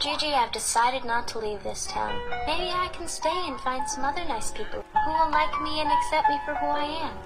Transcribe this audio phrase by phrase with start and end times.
[0.00, 2.14] Gigi, I've decided not to leave this town.
[2.46, 5.90] Maybe I can stay and find some other nice people who will like me and
[5.90, 7.16] accept me for who I am.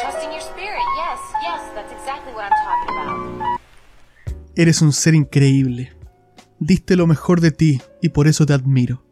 [0.00, 3.60] Trusting your spirit, yes, yes, that's exactly what I'm talking about.
[4.56, 5.92] Eres un ser increíble.
[6.58, 9.04] Diste lo mejor de ti y por eso te admiro.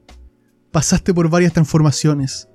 [0.70, 2.48] Pasaste por varias transformaciones.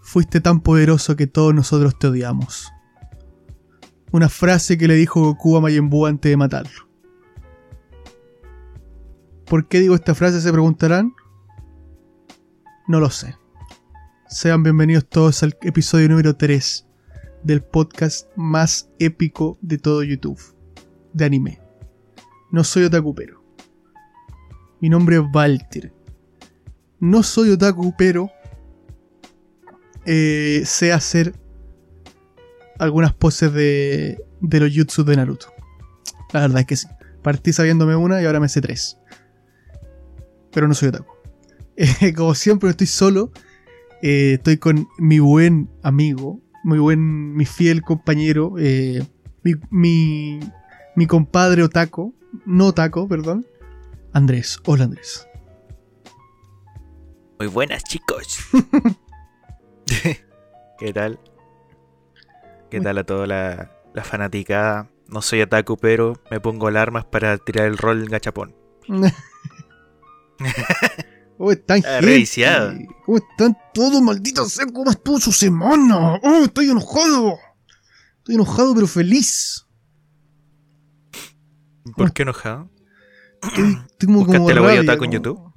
[0.00, 2.72] Fuiste tan poderoso que todos nosotros te odiamos.
[4.12, 6.88] Una frase que le dijo Goku a Majin antes de matarlo.
[9.46, 10.40] ¿Por qué digo esta frase?
[10.40, 11.14] Se preguntarán.
[12.88, 13.36] No lo sé.
[14.28, 16.86] Sean bienvenidos todos al episodio número 3
[17.42, 20.40] del podcast más épico de todo YouTube,
[21.12, 21.60] de anime.
[22.50, 23.44] No soy otaku pero.
[24.80, 25.92] Mi nombre es Walter.
[26.98, 28.30] No soy otaku pero
[30.12, 31.34] eh, sé hacer
[32.80, 35.52] algunas poses de, de los jutsu de Naruto.
[36.32, 36.88] La verdad es que sí.
[37.22, 38.96] Partí sabiéndome una y ahora me sé tres.
[40.52, 41.14] Pero no soy otaku.
[41.76, 43.30] Eh, como siempre estoy solo.
[44.02, 49.02] eh, estoy con mi buen amigo, muy buen, mi fiel compañero, eh,
[49.44, 50.40] mi, mi,
[50.96, 52.14] mi compadre otaku,
[52.44, 53.46] no otaku, perdón,
[54.12, 54.58] Andrés.
[54.66, 55.26] Hola Andrés.
[57.38, 58.40] Muy buenas, chicos.
[60.78, 61.18] ¿Qué tal?
[62.70, 64.90] ¿Qué tal a toda la, la fanaticada?
[65.08, 68.54] No soy otaku, pero me pongo alarmas para tirar el rol en gachapón.
[71.36, 72.06] ¿Cómo están, Ah, gente?
[72.06, 72.72] reviciado.
[73.06, 74.66] ¿Cómo están todos, malditos sea?
[74.66, 76.14] ¿Cómo estuvo su semana?
[76.22, 77.38] ¡Oh, estoy enojado!
[78.18, 79.66] Estoy enojado pero feliz.
[81.96, 82.70] ¿Por qué enojado?
[83.98, 85.50] Tengo como ¿Buscaste la rabia, otaku en como- YouTube?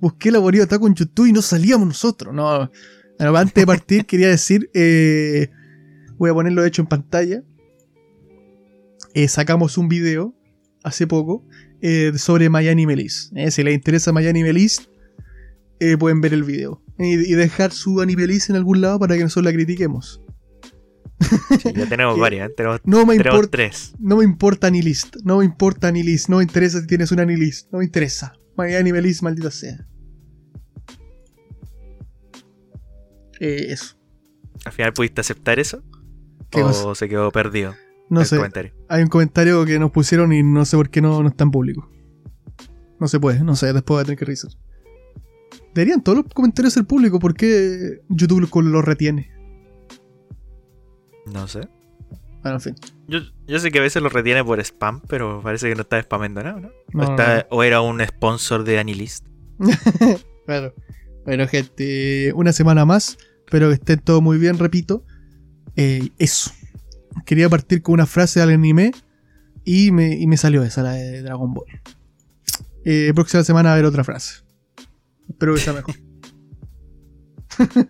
[0.00, 2.34] Busqué la guarida otaku en YouTube y no salíamos nosotros.
[2.34, 2.70] No.
[3.18, 5.48] Bueno, antes de partir quería decir, eh,
[6.18, 7.42] voy a ponerlo hecho en pantalla.
[9.14, 10.34] Eh, sacamos un video
[10.84, 11.44] hace poco
[11.80, 13.32] eh, sobre Miami Melis.
[13.50, 14.88] Si les interesa Miami Melis,
[15.98, 16.82] pueden ver el video.
[16.98, 20.22] Y, y dejar su Animelis en algún lado para que nosotros la critiquemos.
[21.62, 23.50] Sí, ya tenemos varias, tenemos, No me tenemos importa.
[23.50, 23.92] tres.
[23.98, 25.16] No me importa ni list.
[25.24, 26.28] No me importa ni list.
[26.28, 27.70] No me interesa si tienes una ni list.
[27.72, 28.32] No me interesa.
[28.56, 29.86] Miami Melis, maldita sea.
[33.40, 33.96] Eh, eso.
[34.64, 35.82] ¿Al final pudiste aceptar eso?
[36.50, 36.94] ¿Qué ¿O cosa?
[36.94, 37.74] se quedó perdido
[38.08, 38.36] No sé.
[38.36, 38.72] comentario?
[38.88, 41.50] Hay un comentario que nos pusieron y no sé por qué no, no está en
[41.50, 41.90] público.
[42.98, 44.50] No se puede, no sé, después voy a tener que revisar.
[45.74, 49.30] Deberían todos los comentarios ser públicos, ¿por qué YouTube lo- los retiene?
[51.26, 51.60] No sé.
[52.42, 52.74] Bueno, en fin.
[53.08, 56.00] Yo, yo sé que a veces lo retiene por spam, pero parece que no está
[56.00, 56.70] spamando nada, ¿no?
[56.92, 59.26] No, o, está- o era un sponsor de Anilist.
[60.46, 60.72] Claro.
[61.24, 63.18] Bueno, gente, una semana más.
[63.46, 65.04] Espero que estén todo muy bien, repito.
[65.76, 66.50] Eh, eso.
[67.24, 68.90] Quería partir con una frase del anime
[69.64, 71.66] y me, y me salió esa, la de Dragon Ball.
[72.84, 74.42] Eh, próxima semana va a haber otra frase.
[75.28, 75.94] Espero que sea mejor.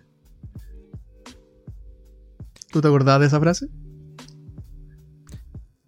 [2.70, 3.68] ¿Tú te acordabas de esa frase?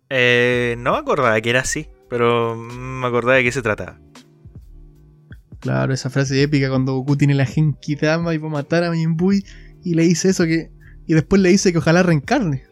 [0.08, 4.00] Eh, no me acordaba que era así, pero me acordaba de qué se trataba.
[5.60, 8.90] Claro, esa frase épica cuando Goku tiene la Genki Dama y va a matar a
[8.90, 9.32] Majin Buu
[9.82, 10.70] y le dice eso que.
[11.06, 12.64] Y después le dice que ojalá reencarne.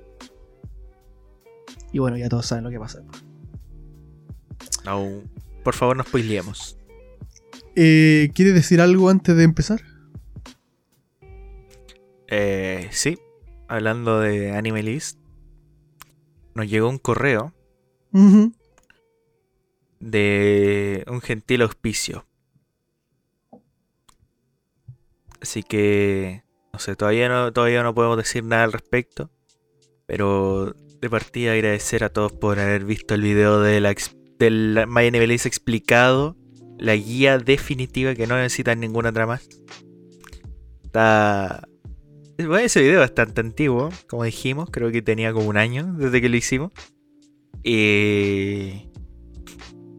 [1.92, 3.02] Y bueno, ya todos saben lo que pasa.
[4.84, 5.22] No,
[5.64, 6.76] por favor, no spoileemos.
[7.74, 9.80] Eh, ¿Quieres decir algo antes de empezar?
[12.28, 13.18] Eh, sí,
[13.68, 15.18] hablando de Anime List,
[16.54, 17.53] nos llegó un correo
[20.00, 22.26] de un gentil auspicio.
[25.41, 29.30] Así que, no sé, todavía no, todavía no podemos decir nada al respecto.
[30.06, 33.94] Pero de partida agradecer a todos por haber visto el video de la,
[34.38, 36.36] del My Anime List explicado.
[36.78, 39.48] La guía definitiva que no necesitan ninguna otra más.
[40.84, 41.66] Está...
[42.38, 44.68] Bueno, ese video es bastante antiguo, como dijimos.
[44.71, 46.72] Creo que tenía como un año desde que lo hicimos.
[47.62, 48.85] Y...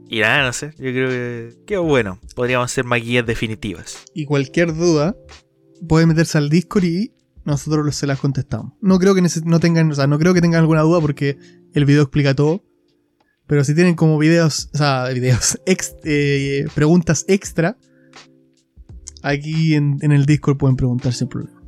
[0.09, 0.71] Y nada, no sé.
[0.77, 2.19] Yo creo que quedó bueno.
[2.35, 4.05] Podríamos hacer más guías definitivas.
[4.13, 5.15] Y cualquier duda,
[5.87, 7.11] puede meterse al Discord y
[7.43, 8.73] nosotros se las contestamos.
[8.81, 11.37] No creo que no tengan, o sea, no creo que tengan alguna duda porque
[11.73, 12.63] el video explica todo.
[13.47, 17.77] Pero si tienen como videos, o sea, videos, ex- eh, preguntas extra,
[19.23, 21.61] aquí en, en el Discord pueden preguntar sin problema.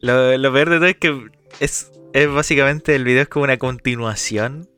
[0.00, 1.26] Lo, lo peor de todo es que
[1.60, 4.68] es, es básicamente el video es como una continuación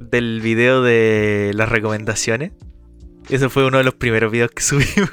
[0.00, 2.52] del video de las recomendaciones.
[3.28, 5.10] Ese fue uno de los primeros videos que subimos.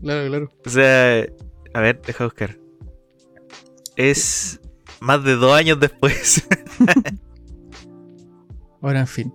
[0.00, 0.48] Claro, claro.
[0.64, 1.26] O sea,
[1.74, 2.58] a ver, deja buscar.
[3.96, 4.60] Es
[5.00, 6.46] más de dos años después.
[8.82, 9.32] Ahora, en fin.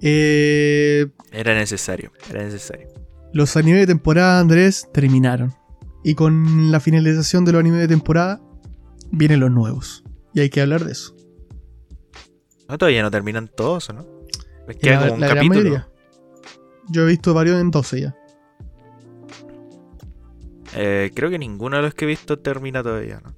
[0.00, 2.88] Eh, era necesario, era necesario.
[3.32, 5.54] los animes de temporada, Andrés, terminaron.
[6.04, 8.40] Y con la finalización de los animes de temporada,
[9.10, 10.04] vienen los nuevos.
[10.34, 11.13] Y hay que hablar de eso.
[12.74, 14.04] No, todavía no terminan todos, ¿o ¿no?
[14.66, 15.48] Les queda La- como un la capítulo.
[15.60, 15.88] mayoría.
[16.90, 18.16] Yo he visto varios en 12 ya.
[20.74, 23.36] Eh, creo que ninguno de los que he visto termina todavía, ¿no?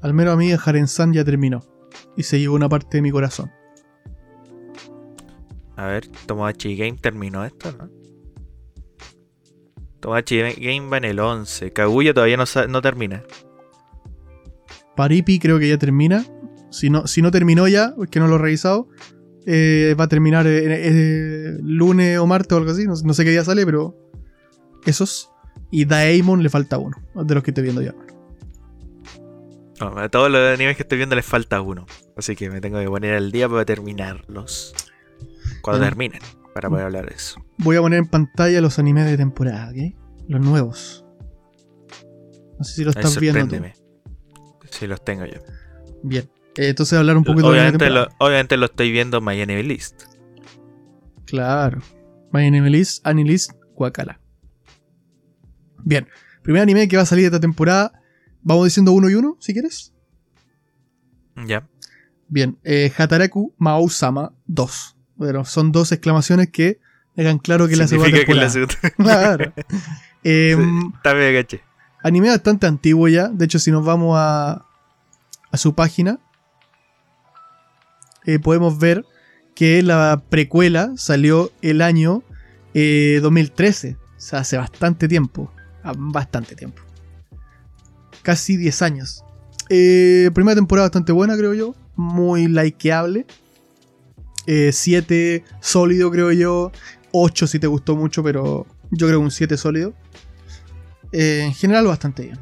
[0.00, 1.62] Al menos a mí Haren-san ya terminó.
[2.16, 3.52] Y se llevó una parte de mi corazón.
[5.76, 7.88] A ver, Tomodachi Game terminó esto, ¿no?
[10.00, 11.72] Tomodachi Game va en el 11.
[11.72, 13.22] Kaguya todavía no, no termina.
[14.96, 16.26] Paripi creo que ya termina.
[16.72, 18.88] Si no, si no terminó ya, porque no lo he revisado,
[19.46, 22.84] eh, va a terminar eh, eh, lunes o martes o algo así.
[22.86, 23.96] No, no sé qué día sale, pero
[24.86, 25.30] esos.
[25.70, 27.94] Y Daemon le falta uno, de los que estoy viendo ya.
[29.80, 31.86] No, a todos los animes que estoy viendo les falta uno.
[32.16, 34.74] Así que me tengo que poner al día para terminarlos.
[35.60, 35.88] Cuando Mm.
[35.88, 36.20] terminen,
[36.54, 37.40] para poder hablar de eso.
[37.58, 39.94] Voy a poner en pantalla los animes de temporada, ¿ok?
[40.28, 41.04] Los nuevos.
[42.58, 43.56] No sé si los estás viendo tú.
[44.70, 45.40] Si los tengo yo.
[46.02, 46.30] Bien.
[46.56, 48.08] Eh, entonces hablar un poquito de la Obviamente temporada.
[48.18, 50.02] lo, obviamente lo estoy viendo en My Anime List.
[51.26, 51.80] Claro.
[52.32, 54.20] My Anime List, Anilist, Wakala.
[55.84, 56.06] Bien.
[56.42, 57.92] Primer anime que va a salir esta temporada.
[58.42, 59.92] Vamos diciendo uno y uno, si quieres.
[61.46, 61.68] Ya.
[62.28, 62.58] Bien.
[62.64, 64.96] Eh, Hataraku Mao-sama 2.
[65.16, 66.80] Bueno, son dos exclamaciones que
[67.14, 68.92] dejan claro que es la segunda Significa que es la temporada.
[68.96, 69.52] segunda.
[69.52, 69.52] Claro.
[70.24, 71.60] Em, Sí, Está bien, caché.
[72.02, 73.28] anime bastante antiguo ya.
[73.28, 74.64] De hecho, si nos vamos a,
[75.50, 76.20] a su página,
[78.26, 79.04] eh, podemos ver
[79.54, 82.22] que la precuela salió el año
[82.74, 83.96] eh, 2013.
[83.96, 85.52] O sea, hace bastante tiempo.
[85.82, 86.82] Ah, Bastante tiempo.
[88.22, 89.24] Casi 10 años.
[89.68, 91.74] Eh, primera temporada bastante buena, creo yo.
[91.96, 93.26] Muy likeable.
[94.46, 96.72] 7 sólido, creo yo.
[97.12, 99.94] 8 si te gustó mucho, pero yo creo un 7 sólido.
[101.12, 102.38] Eh, en general, bastante bien.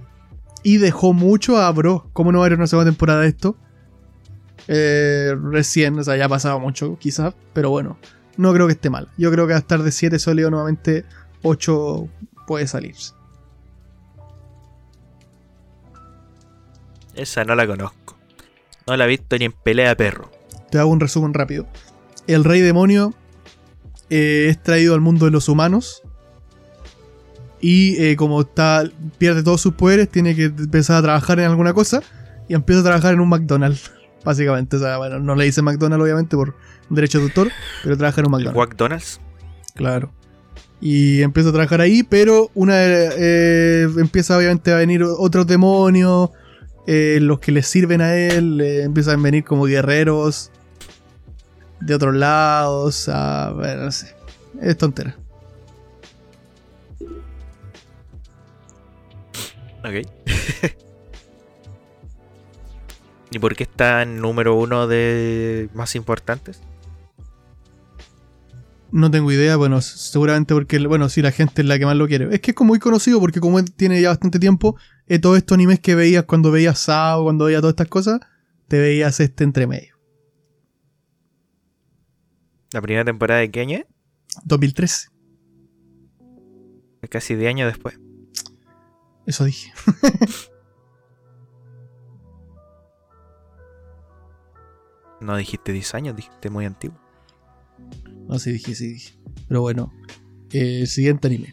[0.62, 2.10] Y dejó mucho a Bro.
[2.12, 3.56] ¿Cómo no va a haber una segunda temporada de esto?
[4.68, 7.34] Eh, recién, o sea, ya ha pasado mucho, quizás.
[7.52, 7.98] Pero bueno,
[8.36, 9.08] no creo que esté mal.
[9.16, 11.04] Yo creo que a estar de 7 sólido nuevamente.
[11.42, 12.08] 8
[12.46, 13.12] puede salirse.
[17.14, 18.18] Esa no la conozco.
[18.86, 20.30] No la he visto ni en pelea de perro.
[20.70, 21.66] Te hago un resumen rápido.
[22.26, 23.14] El rey demonio
[24.08, 26.02] eh, es traído al mundo de los humanos.
[27.60, 28.84] Y eh, como está,
[29.18, 32.02] pierde todos sus poderes, tiene que empezar a trabajar en alguna cosa.
[32.48, 33.92] Y empieza a trabajar en un McDonald's.
[34.24, 34.76] Básicamente.
[34.76, 36.54] O sea, bueno, no le dice McDonald's, obviamente, por
[36.88, 37.50] derecho de autor.
[37.82, 38.68] Pero trabaja en un ¿En McDonald's.
[38.70, 39.20] McDonald's?
[39.74, 40.12] Claro.
[40.80, 46.30] Y empieza a trabajar ahí, pero una eh, empieza obviamente a venir otros demonios.
[46.86, 50.50] eh, los que le sirven a él eh, empiezan a venir como guerreros
[51.80, 53.08] de otros lados.
[53.08, 54.14] A ver, no sé.
[54.62, 55.16] Es tontera.
[59.84, 60.06] Ok.
[63.30, 66.60] ¿Y por qué está en número uno de más importantes?
[68.92, 72.08] No tengo idea, bueno, seguramente porque, bueno, sí, la gente es la que más lo
[72.08, 72.34] quiere.
[72.34, 75.38] Es que es como muy conocido porque como él tiene ya bastante tiempo, eh, todos
[75.38, 78.20] estos animes que veías cuando veías Sao, cuando veías todas estas cosas,
[78.66, 79.96] te veías este entre medio.
[82.72, 83.86] ¿La primera temporada de qué año es?
[84.44, 85.08] 2013,
[87.08, 87.98] Casi 10 años después.
[89.26, 89.72] eso dije.
[95.20, 96.98] No dijiste 10 años, dijiste muy antiguo.
[98.28, 99.18] No, sí dije, sí dije.
[99.48, 99.92] Pero bueno,
[100.52, 101.52] eh, siguiente anime.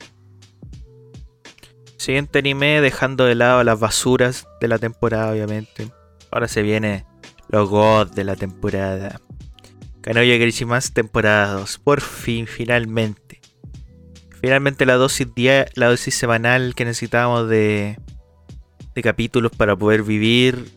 [1.98, 5.92] Siguiente anime, dejando de lado las basuras de la temporada, obviamente.
[6.32, 7.06] Ahora se viene
[7.50, 9.20] los gods de la temporada.
[10.02, 11.80] Kanoya Grishimas, temporada 2.
[11.80, 13.42] Por fin, finalmente.
[14.40, 15.28] Finalmente la dosis,
[15.76, 18.00] la dosis semanal que necesitábamos de,
[18.96, 20.77] de capítulos para poder vivir.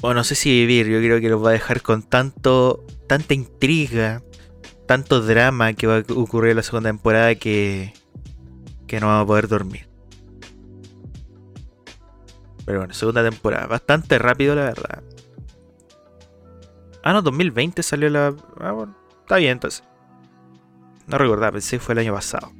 [0.00, 3.34] O no sé si vivir, yo creo que nos va a dejar con tanto, tanta
[3.34, 4.22] intriga,
[4.86, 7.92] tanto drama que va a ocurrir en la segunda temporada que,
[8.86, 9.88] que no vamos a poder dormir.
[12.64, 13.66] Pero bueno, segunda temporada.
[13.66, 15.02] Bastante rápido, la verdad.
[17.02, 18.34] Ah, no, 2020 salió la.
[18.60, 19.82] Ah, bueno, está bien entonces.
[21.06, 22.52] No recordaba, pensé que fue el año pasado.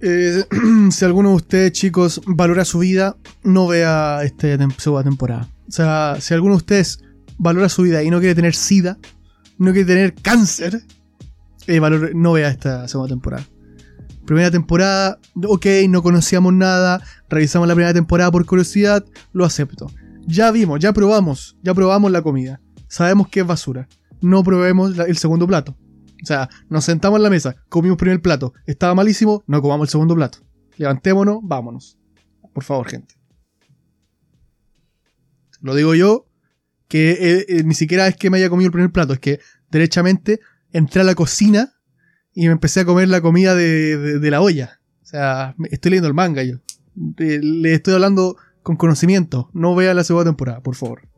[0.00, 0.44] Eh,
[0.90, 4.48] si alguno de ustedes, chicos, valora su vida, no vea esta
[4.78, 5.48] segunda temporada.
[5.68, 7.00] O sea, si alguno de ustedes
[7.38, 8.98] valora su vida y no quiere tener sida,
[9.58, 10.82] no quiere tener cáncer,
[11.66, 13.44] eh, valore- no vea esta segunda temporada.
[14.26, 19.86] Primera temporada, ok, no conocíamos nada, revisamos la primera temporada por curiosidad, lo acepto.
[20.26, 22.60] Ya vimos, ya probamos, ya probamos la comida.
[22.88, 23.88] Sabemos que es basura.
[24.20, 25.76] No probemos el segundo plato.
[26.22, 29.90] O sea, nos sentamos en la mesa, comimos primer plato, estaba malísimo, no comamos el
[29.92, 30.38] segundo plato.
[30.76, 31.98] Levantémonos, vámonos.
[32.52, 33.14] Por favor, gente.
[35.60, 36.26] Lo digo yo,
[36.88, 39.40] que eh, eh, ni siquiera es que me haya comido el primer plato, es que
[39.70, 40.40] derechamente
[40.72, 41.72] entré a la cocina
[42.32, 44.80] y me empecé a comer la comida de, de- la olla.
[45.02, 46.56] O sea, estoy leyendo el manga yo.
[47.18, 49.50] Eh, le estoy hablando con conocimiento.
[49.54, 51.08] No vea la segunda temporada, por favor.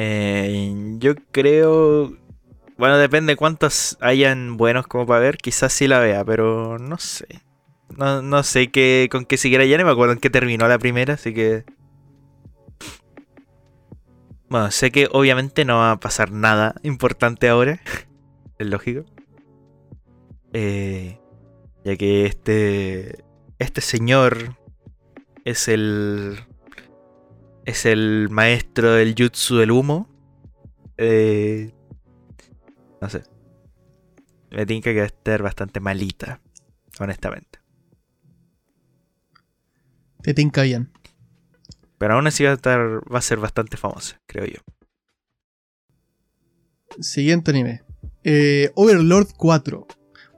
[0.00, 2.16] Eh, yo creo.
[2.76, 5.38] Bueno, depende cuántos hayan buenos como para ver.
[5.38, 7.26] Quizás sí la vea, pero no sé.
[7.96, 9.76] No, no sé qué, con qué siguiera ya.
[9.76, 11.64] No me acuerdo en qué terminó la primera, así que.
[14.48, 17.80] Bueno, sé que obviamente no va a pasar nada importante ahora.
[18.60, 19.04] es lógico.
[20.52, 21.18] Eh,
[21.84, 23.24] ya que este.
[23.58, 24.56] Este señor
[25.44, 26.38] es el.
[27.68, 30.08] Es el maestro del jutsu del humo.
[30.96, 31.70] Eh,
[32.98, 33.24] no sé.
[34.50, 36.40] Me tinca que va a estar bastante malita.
[36.98, 37.58] Honestamente.
[40.22, 40.90] Te tinca bien.
[41.98, 42.80] Pero aún así va a estar.
[43.12, 44.60] Va a ser bastante famosa, creo yo.
[47.00, 47.82] Siguiente anime.
[48.24, 49.86] Eh, Overlord 4.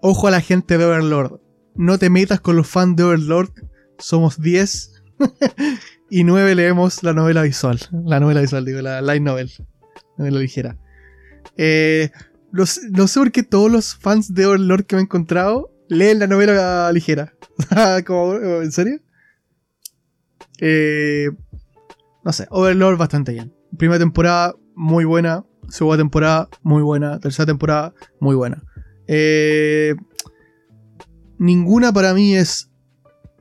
[0.03, 1.41] Ojo a la gente de Overlord.
[1.77, 3.53] No te metas con los fans de Overlord.
[4.01, 5.05] Somos 10.
[6.11, 7.79] y 9 leemos la novela visual.
[8.05, 9.51] La novela visual, digo, la light novel.
[10.19, 10.77] Novela ligera.
[11.57, 12.11] Eh,
[12.53, 16.19] los- no sé por qué todos los fans de Overlord que me he encontrado leen
[16.19, 17.33] la novela ligera.
[18.63, 19.01] ¿En serio?
[20.61, 21.29] Eh,
[22.25, 23.55] no sé, Overlord bastante bien.
[23.79, 25.45] Primera temporada, muy buena.
[25.69, 27.19] Segunda temporada, muy buena.
[27.21, 28.63] Tercera temporada, muy buena.
[29.07, 29.95] Eh,
[31.39, 32.71] ninguna para mí es.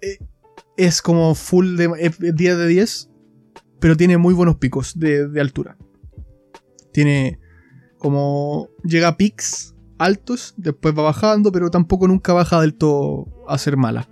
[0.02, 0.20] eh,
[0.80, 3.10] Es como full de eh, 10 de 10.
[3.82, 5.78] Pero tiene muy buenos picos de, altura.
[6.94, 7.38] Tiene
[7.98, 8.70] como.
[8.84, 13.76] Llega a pics altos, después va bajando, pero tampoco nunca baja del todo a ser
[13.76, 14.10] mala.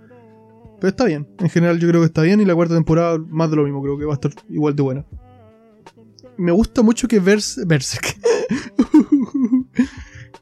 [0.78, 1.26] Pero está bien.
[1.38, 3.82] En general yo creo que está bien y la cuarta temporada más de lo mismo.
[3.82, 5.06] Creo que va a estar igual de buena.
[6.36, 8.14] Me gusta mucho que Vers Berserk.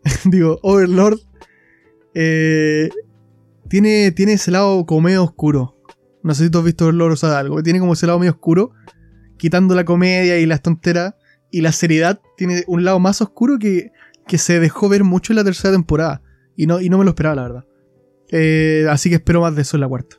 [0.25, 1.21] Digo, Overlord.
[2.14, 2.90] eh,
[3.68, 5.75] tiene, tiene ese lado como medio oscuro.
[6.26, 7.62] No sé si tú has visto Overlord o sabes algo.
[7.62, 8.73] Tiene como ese lado medio oscuro.
[9.37, 11.14] Quitando la comedia y las tonteras.
[11.52, 12.21] Y la seriedad.
[12.37, 13.92] Tiene un lado más oscuro que,
[14.26, 16.23] que se dejó ver mucho en la tercera temporada.
[16.56, 17.64] Y no, y no me lo esperaba, la verdad.
[18.30, 20.16] Eh, así que espero más de eso en la cuarta.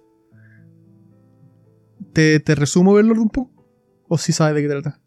[2.14, 3.68] ¿Te, te resumo Overlord un poco?
[4.08, 5.02] ¿O si sabes de qué trata?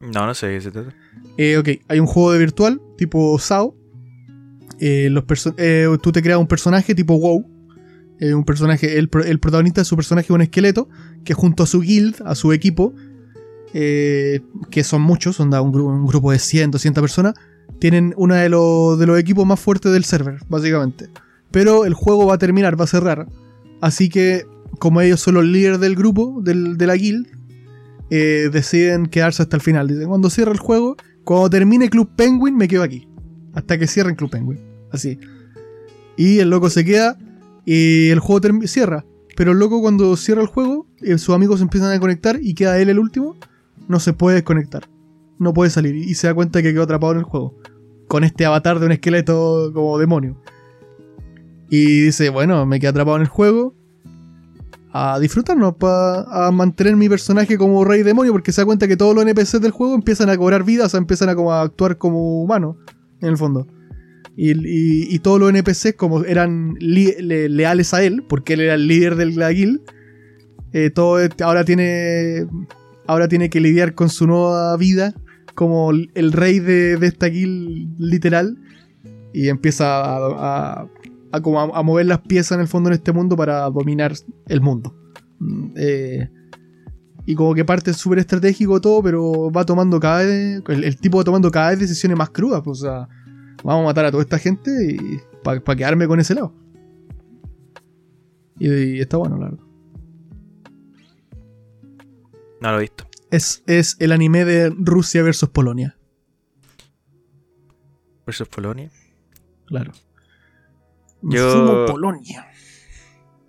[0.00, 0.96] No, no sé de qué se trata.
[1.36, 3.76] Eh, ok, hay un juego de virtual tipo SAO.
[4.78, 5.24] Eh, los
[5.58, 7.59] eh, tú te creas un personaje tipo WoW.
[8.20, 10.88] Eh, un personaje, el, el protagonista de su personaje es un esqueleto
[11.24, 12.94] que junto a su guild, a su equipo,
[13.72, 17.34] eh, que son muchos, son da un, un grupo de 100, 200 personas,
[17.78, 21.08] tienen uno de, los- de los equipos más fuertes del server, básicamente.
[21.50, 23.26] Pero el juego va a terminar, va a cerrar.
[23.80, 24.44] Así que,
[24.78, 27.26] como ellos son los líderes del grupo, del- de la guild,
[28.10, 29.88] eh, deciden quedarse hasta el final.
[29.88, 33.08] Dicen, cuando cierre el juego, cuando termine Club Penguin, me quedo aquí.
[33.54, 34.58] Hasta que cierren Club Penguin.
[34.92, 35.18] Así.
[36.16, 37.16] Y el loco se queda
[37.64, 39.04] y el juego cierra.
[39.36, 42.78] Pero el loco cuando cierra el juego, eh, sus amigos empiezan a conectar y queda
[42.78, 43.36] él el último,
[43.88, 44.88] no se puede desconectar.
[45.38, 47.56] No puede salir y se da cuenta que quedó atrapado en el juego.
[48.08, 50.36] Con este avatar de un esqueleto como demonio.
[51.70, 53.74] Y dice, bueno, me quedé atrapado en el juego.
[54.92, 58.96] A disfrutarnos, pa- a mantener mi personaje como rey demonio, porque se da cuenta que
[58.96, 61.96] todos los NPCs del juego empiezan a cobrar vida, o sea, empiezan a, a actuar
[61.96, 62.74] como humanos,
[63.20, 63.68] en el fondo.
[64.42, 69.26] Y, todos los NPCs, como eran leales a él, porque él era el líder de
[69.26, 69.82] la guild,
[70.72, 72.46] eh, todo ahora tiene
[73.06, 75.12] ahora tiene que lidiar con su nueva vida
[75.54, 78.56] como el rey de, de esta guild literal
[79.34, 80.86] y empieza a,
[81.42, 84.14] como a- mover las piezas en el fondo en este mundo para dominar
[84.46, 84.94] el mundo.
[85.38, 86.30] Mm, eh,
[87.26, 90.62] y como que parte súper estratégico todo, pero va tomando cada vez.
[90.66, 92.62] El, el tipo va tomando cada vez decisiones más crudas.
[92.64, 93.08] Pues, o sea,
[93.62, 96.52] vamos a matar a toda esta gente y para quedarme con ese lado.
[98.58, 99.64] Y, y está bueno, la verdad.
[102.60, 103.06] No lo he visto.
[103.30, 105.96] Es, es el anime de Rusia versus Polonia.
[108.26, 108.90] Versus Polonia.
[109.66, 109.92] Claro.
[111.22, 112.46] Yo- Sumo Polonia.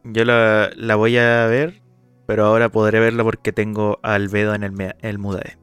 [0.03, 1.81] Yo la, la voy a ver,
[2.25, 5.57] pero ahora podré verla porque tengo a Albedo en el, el Mudae.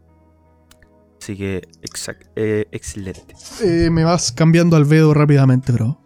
[1.28, 3.34] Así que, exact, eh, excelente.
[3.62, 6.00] Eh, me vas cambiando al Vedo rápidamente, bro.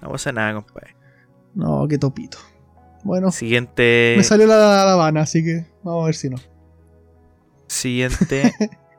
[0.00, 0.96] No pasa nada, compadre.
[1.54, 2.38] No, qué topito.
[3.02, 4.14] Bueno, Siguiente.
[4.16, 6.38] me salió la, la Habana, así que vamos a ver si no.
[7.66, 8.54] Siguiente.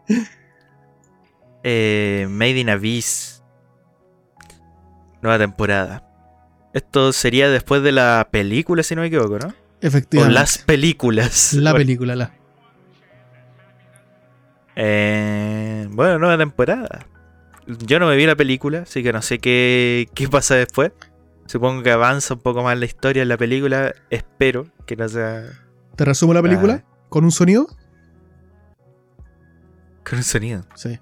[1.64, 3.42] eh, Made in Abyss.
[5.24, 6.08] Nueva temporada.
[6.76, 9.48] Esto sería después de la película, si no me equivoco, ¿no?
[9.48, 10.36] O Efectivamente.
[10.36, 11.54] las películas.
[11.54, 12.45] La Bueno, película, la.
[14.76, 17.06] Eh, bueno, nueva temporada.
[17.68, 20.92] Yo no me vi la película, así que no sé qué, qué pasa después.
[21.48, 23.94] Supongo que avanza un poco más la historia en la película.
[24.10, 25.44] Espero que no sea
[25.96, 26.84] ¿Te resumo la película?
[27.10, 27.68] ¿Con un sonido?
[30.08, 30.64] con un sonido.
[30.76, 31.00] Sí.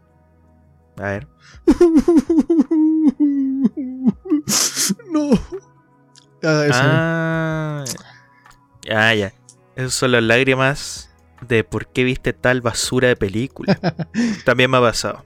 [0.98, 1.28] A ver.
[5.12, 5.32] no.
[6.44, 6.68] Ah.
[6.72, 7.84] Ah,
[8.92, 9.34] ah, ya.
[9.76, 11.13] Esas son las lágrimas
[11.48, 13.78] de por qué viste tal basura de película.
[14.46, 15.24] También me ha pasado.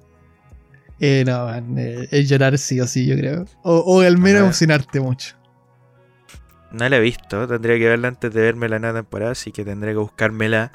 [0.99, 3.45] Eh, no, man, eh, es llorar sí o sí, yo creo.
[3.63, 5.35] O, o al menos emocionarte mucho.
[6.71, 9.63] No la he visto, tendría que verla antes de verme la nueva temporada, así que
[9.63, 10.71] tendré que buscármela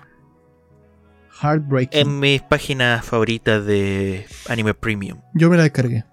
[1.42, 2.00] Heartbreaking.
[2.00, 5.18] en mis páginas favoritas de Anime Premium.
[5.34, 6.04] Yo me la descargué.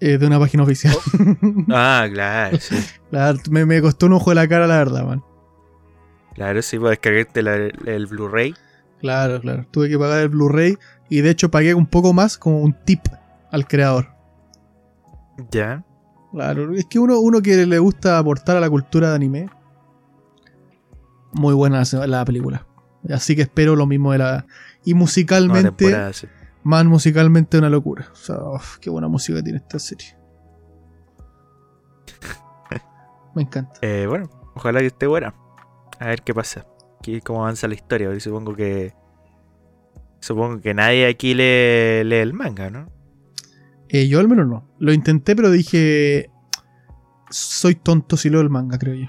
[0.00, 0.94] eh, de una página oficial.
[1.70, 2.76] Ah, claro, sí.
[3.10, 5.22] La- me, me costó un ojo de la cara, la verdad, man.
[6.40, 7.56] Claro, sí, puedes descargarte la-
[7.92, 8.54] el Blu-ray.
[8.98, 9.66] Claro, claro.
[9.70, 10.78] Tuve que pagar el Blu-ray
[11.10, 13.00] y de hecho pagué un poco más como un tip
[13.50, 14.08] al creador.
[15.50, 15.84] Ya.
[16.32, 19.50] Claro, es que uno, uno que le gusta aportar a la cultura de anime.
[21.34, 22.66] Muy buena la, la película.
[23.12, 24.46] Así que espero lo mismo de la.
[24.82, 26.26] Y musicalmente, sí.
[26.62, 28.08] más musicalmente una locura.
[28.12, 30.16] O sea, uf, qué buena música tiene esta serie.
[33.34, 33.78] Me encanta.
[33.82, 35.34] Eh, bueno, ojalá que esté buena.
[36.00, 36.66] A ver qué pasa.
[36.98, 38.08] Aquí, cómo avanza la historia.
[38.08, 38.94] Porque supongo que.
[40.18, 42.90] Supongo que nadie aquí lee, lee el manga, ¿no?
[43.88, 44.68] Eh, yo al menos no.
[44.78, 46.30] Lo intenté, pero dije.
[47.28, 49.06] Soy tonto si leo el manga, creo yo.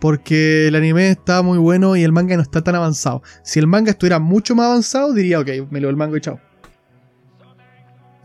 [0.00, 3.22] Porque el anime está muy bueno y el manga no está tan avanzado.
[3.44, 6.40] Si el manga estuviera mucho más avanzado, diría, ok, me leo el manga y chao.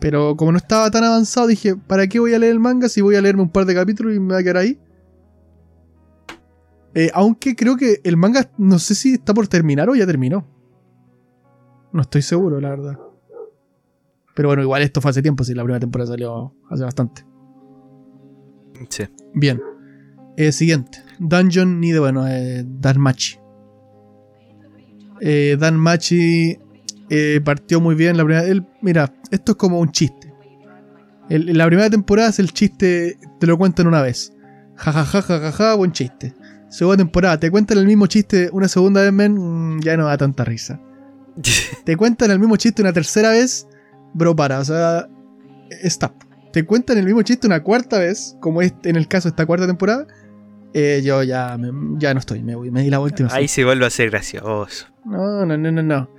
[0.00, 3.00] Pero como no estaba tan avanzado, dije, ¿para qué voy a leer el manga si
[3.00, 4.80] voy a leerme un par de capítulos y me va a quedar ahí?
[6.94, 10.46] Eh, aunque creo que el manga, no sé si está por terminar o ya terminó.
[11.92, 12.98] No estoy seguro, la verdad.
[14.34, 17.24] Pero bueno, igual esto fue hace tiempo, si la primera temporada salió hace bastante.
[18.88, 19.04] Sí.
[19.34, 19.60] Bien.
[20.36, 20.98] Eh, siguiente.
[21.18, 23.38] Dungeon ni de bueno, eh, Danmachi.
[25.20, 26.56] Eh, Danmachi
[27.10, 28.46] eh, partió muy bien la primera.
[28.46, 30.32] él- mira, esto es como un chiste.
[31.28, 34.32] El- la primera temporada es el chiste, te lo cuentan una vez.
[34.76, 36.34] Ja ja ja ja ja, ja, buen chiste.
[36.70, 39.34] Segunda temporada, te cuentan el mismo chiste una segunda vez, men,
[39.76, 40.80] mm, ya no da tanta risa.
[41.84, 43.66] Te cuentan el mismo chiste una tercera vez,
[44.12, 45.08] bro, para, o sea,
[45.82, 46.12] stop.
[46.52, 49.46] Te cuentan el mismo chiste una cuarta vez, como es en el caso de esta
[49.46, 50.06] cuarta temporada,
[50.74, 53.12] eh, yo ya, me- ya no estoy, me voy, me di la fui.
[53.30, 54.86] Ahí se vuelve a ser gracioso.
[55.04, 56.10] No, no, no, no, no.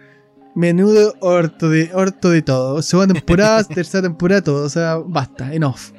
[0.55, 2.81] Menudo orto de, orto de todo.
[2.81, 4.65] Segunda temporada, tercera temporada, todo.
[4.65, 5.91] O sea, basta, enough.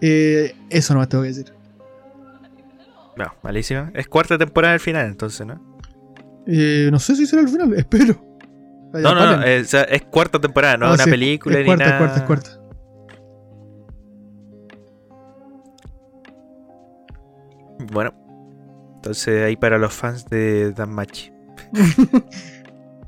[0.00, 1.52] Eh, eso no me tengo que decir.
[3.16, 3.90] No, malísimo.
[3.94, 5.60] Es cuarta temporada al final, entonces, ¿no?
[6.46, 8.14] Eh, no sé si será el final, espero.
[8.92, 9.42] Vaya, No, no, no.
[9.44, 11.96] eh, o sea, es cuarta temporada, no Ah, una sí, película es ni cuarta, nada.
[11.96, 12.62] Es cuarta, es cuarta.
[17.92, 18.14] Bueno.
[18.96, 21.32] Entonces ahí para los fans de Danmachi.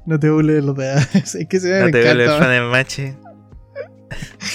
[0.07, 2.38] No te burles los de Es que se me No te encanta.
[2.38, 3.14] fan de Danmachi.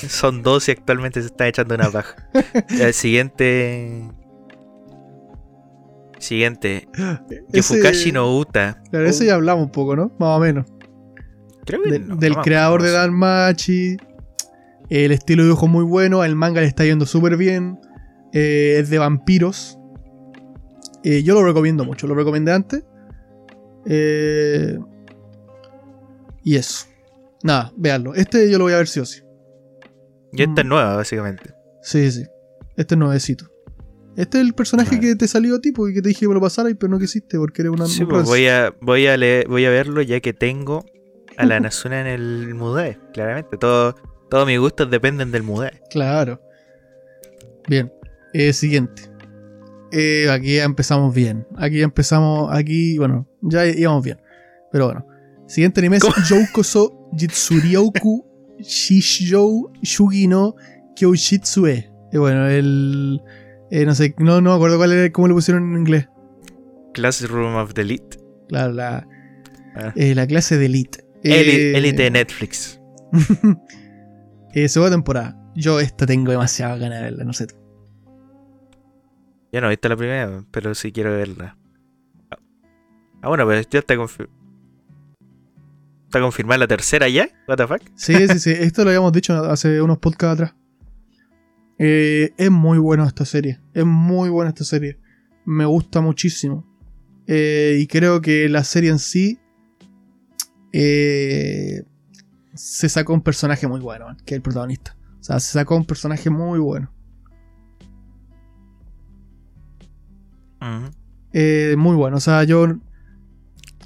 [0.07, 2.15] Son dos y actualmente se están echando una paja.
[2.69, 4.03] El siguiente.
[6.19, 6.87] Siguiente.
[7.53, 8.81] Yofukashi no Uta.
[8.91, 10.11] Claro, eso ya hablamos un poco, ¿no?
[10.19, 10.65] Más o menos.
[11.65, 13.07] Creo que De- no, del no creador de acuerdo.
[13.07, 13.97] Danmachi.
[14.89, 16.23] El estilo de dibujo muy bueno.
[16.23, 17.79] El manga le está yendo súper bien.
[18.33, 19.79] eh, es de vampiros.
[21.03, 22.05] Eh, yo lo recomiendo mucho.
[22.07, 22.83] Lo recomendé antes.
[23.85, 24.77] Eh,
[26.43, 26.85] y eso.
[27.43, 28.13] Nada, véanlo.
[28.15, 29.21] Este yo lo voy a ver sí o sí.
[30.33, 30.69] Y esta es Mm.
[30.69, 31.53] nueva, básicamente.
[31.81, 32.25] Sí, sí.
[32.75, 33.45] Este es nuevecito.
[34.19, 36.33] Este es el personaje que te salió a ti porque que te dije que me
[36.33, 37.85] lo pasara pero no quisiste porque eres una.
[37.87, 40.85] Sí, pues voy a, voy, a leer- voy a verlo ya que tengo
[41.37, 43.57] a la Nazuna en el Mudae, claramente.
[43.57, 43.95] Todo,
[44.29, 45.81] todos mis gustos dependen del Mudae.
[45.89, 46.41] Claro.
[47.67, 47.91] Bien.
[48.33, 49.03] Eh, siguiente.
[49.91, 51.47] Eh, aquí ya empezamos bien.
[51.57, 52.49] Aquí ya empezamos.
[52.53, 54.19] Aquí, bueno, ya íbamos bien.
[54.71, 55.05] Pero bueno.
[55.47, 56.13] Siguiente anime es ¿Cómo?
[56.29, 58.25] Youkoso Jitsuryoku
[58.59, 60.55] Shishou Shugi no
[60.95, 61.89] Kyoshitsue.
[62.11, 63.21] Eh, bueno, el.
[63.71, 66.07] Eh, no sé, no, no me acuerdo cuál era, cómo le pusieron en inglés.
[66.93, 68.17] Classroom of the Elite.
[68.47, 69.07] Claro, la,
[69.75, 69.93] Ah.
[69.95, 71.03] eh, la clase de Elite.
[71.23, 72.81] Eli- Eh, Elite de Netflix.
[74.53, 75.35] eh, segunda temporada.
[75.55, 77.55] Yo esta tengo demasiada ganas de verla, no sé tú.
[79.51, 81.57] Yo no he visto la primera, pero sí quiero verla.
[83.21, 84.37] Ah, bueno, pero ya está confirmada.
[86.05, 87.29] ¿Está confirmada la tercera ya?
[87.47, 87.81] ¿What the fuck?
[87.95, 88.51] Sí, sí, sí.
[88.59, 90.55] Esto lo habíamos dicho hace unos podcasts atrás.
[91.79, 93.59] Eh, es muy buena esta serie.
[93.73, 94.99] Es muy buena esta serie.
[95.45, 96.67] Me gusta muchísimo.
[97.25, 99.39] Eh, y creo que la serie en sí
[100.73, 101.83] eh,
[102.53, 104.97] se sacó un personaje muy bueno, que es el protagonista.
[105.19, 106.91] O sea, se sacó un personaje muy bueno.
[111.31, 112.17] Eh, muy bueno.
[112.17, 112.67] O sea, yo.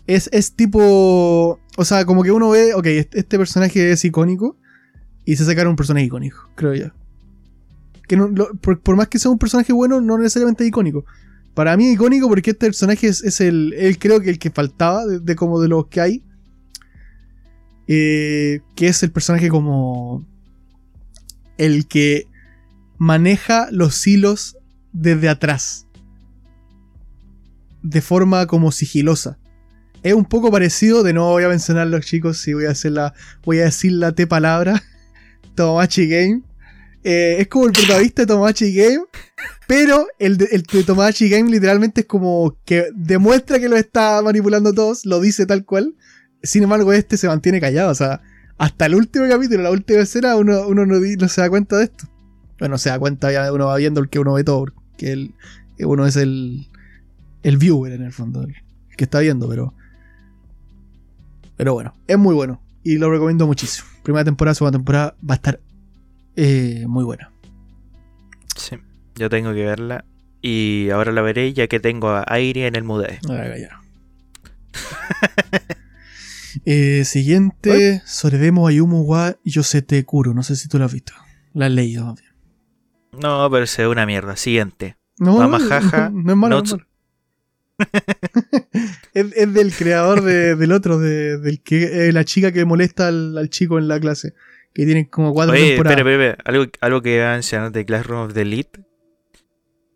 [0.07, 1.59] Es, es tipo.
[1.77, 2.73] O sea, como que uno ve.
[2.73, 4.57] Ok, este, este personaje es icónico.
[5.25, 7.02] Y se sacaron un personaje icónico, creo yo.
[8.07, 11.05] Que no- lo- por, más que sea un personaje bueno, no necesariamente es icónico.
[11.53, 15.05] Para mí es icónico porque este personaje es, el, el- Creo que el que faltaba
[15.05, 16.23] de, como de los que hay.
[17.87, 20.25] Eh, que es el personaje como.
[21.57, 22.27] El que
[22.97, 24.57] maneja los hilos
[24.93, 25.85] desde atrás
[27.81, 29.37] de forma como sigilosa.
[30.03, 32.93] Es un poco parecido, de no voy a mencionar los chicos, si voy a hacer
[32.93, 33.13] la.
[33.45, 34.81] Voy a decir la T palabra.
[35.55, 36.41] Tomodachi Game.
[37.03, 39.03] Eh, es como el protagonista de Tomodachi Game.
[39.67, 44.73] Pero el de, el de Game literalmente es como que demuestra que lo está manipulando
[44.73, 45.95] todos, lo dice tal cual.
[46.41, 47.91] Sin embargo, este se mantiene callado.
[47.91, 48.21] O sea,
[48.57, 51.85] hasta el último capítulo, la última escena, uno, uno no, no se da cuenta de
[51.85, 52.07] esto.
[52.59, 54.65] Bueno, se da cuenta, ya uno va viendo el que uno ve todo.
[54.97, 55.33] Que el,
[55.79, 56.67] uno es el,
[57.41, 58.55] el viewer en el fondo, el
[58.97, 59.73] que está viendo, pero.
[61.55, 62.61] Pero bueno, es muy bueno.
[62.83, 63.87] Y lo recomiendo muchísimo.
[64.03, 65.59] Primera temporada, segunda temporada va a estar
[66.35, 67.31] eh, muy buena.
[68.55, 68.77] Sí,
[69.15, 70.05] yo tengo que verla.
[70.41, 73.19] Y ahora la veré ya que tengo a Airi en el Mudae.
[73.27, 73.79] Ahora ya.
[76.65, 80.33] Eh, siguiente, Soredemo Ayumu wa Yosete Kuro.
[80.35, 81.11] No sé si tú lo has visto.
[81.53, 82.31] La has leído más bien.
[83.19, 84.35] No, pero se ve una mierda.
[84.35, 84.95] Siguiente.
[85.17, 86.61] No, Mama no, jaja, no es malo.
[86.61, 86.85] no no es, malo.
[89.13, 93.07] es, es del creador de- del otro, de, del que eh, la chica que molesta
[93.07, 94.33] al, al chico en la clase.
[94.73, 95.99] Que tienen como cuatro Oye, temporadas.
[95.99, 96.43] espera, espera, espera.
[96.49, 98.83] Algo, algo que iba a de Classroom of the Elite.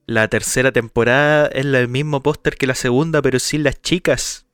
[0.05, 4.47] La tercera temporada es el mismo póster que la segunda, pero sin las chicas.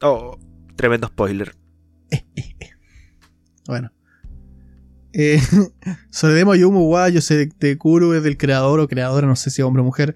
[0.00, 0.38] Oh,
[0.76, 1.54] tremendo spoiler.
[3.66, 3.90] Bueno.
[5.12, 5.40] Eh,
[6.10, 9.84] Soredemo Ayumu wa Yosete Kuro es del creador o creadora, no sé si hombre o
[9.84, 10.14] mujer.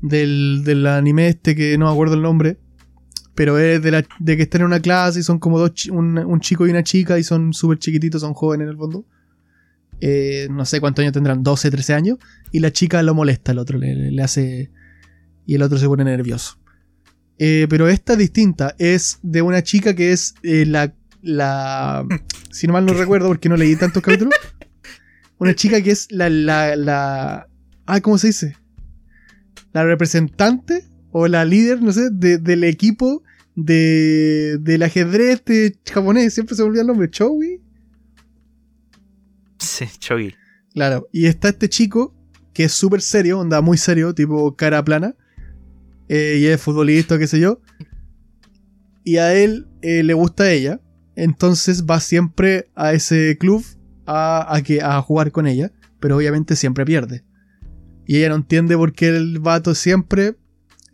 [0.00, 2.58] Del, del anime este que no me acuerdo el nombre.
[3.34, 6.18] Pero es de, la, de que están en una clase y son como dos un,
[6.18, 9.06] un chico y una chica y son súper chiquititos, son jóvenes en el fondo.
[10.04, 12.18] Eh, no sé cuántos años tendrán, 12, 13 años.
[12.50, 14.70] Y la chica lo molesta al otro, le, le hace.
[15.46, 16.58] Y el otro se pone nervioso.
[17.38, 18.74] Eh, pero esta es distinta.
[18.78, 20.92] Es de una chica que es eh, la.
[21.22, 22.04] la
[22.50, 24.34] si no mal no recuerdo, porque no leí tantos capítulos.
[25.38, 26.28] Una chica que es la.
[26.28, 27.48] la, la
[27.86, 28.56] ah, ¿cómo se dice?
[29.72, 33.22] La representante o la líder, no sé, de- del equipo
[33.54, 36.34] de, del ajedrez este japonés.
[36.34, 37.08] Siempre se me olvida el nombre.
[37.10, 37.60] Chowi.
[39.58, 40.34] Sí, Chogi.
[40.74, 42.14] Claro, y está este chico
[42.52, 45.14] que es súper serio, onda muy serio, tipo cara plana,
[46.08, 47.60] eh, y es futbolista, qué sé yo.
[49.04, 50.80] Y a él eh, le gusta ella,
[51.16, 53.64] entonces va siempre a ese club
[54.06, 57.24] a, a que, a jugar con ella, pero obviamente siempre pierde.
[58.06, 60.36] Y ella no entiende por qué el vato siempre,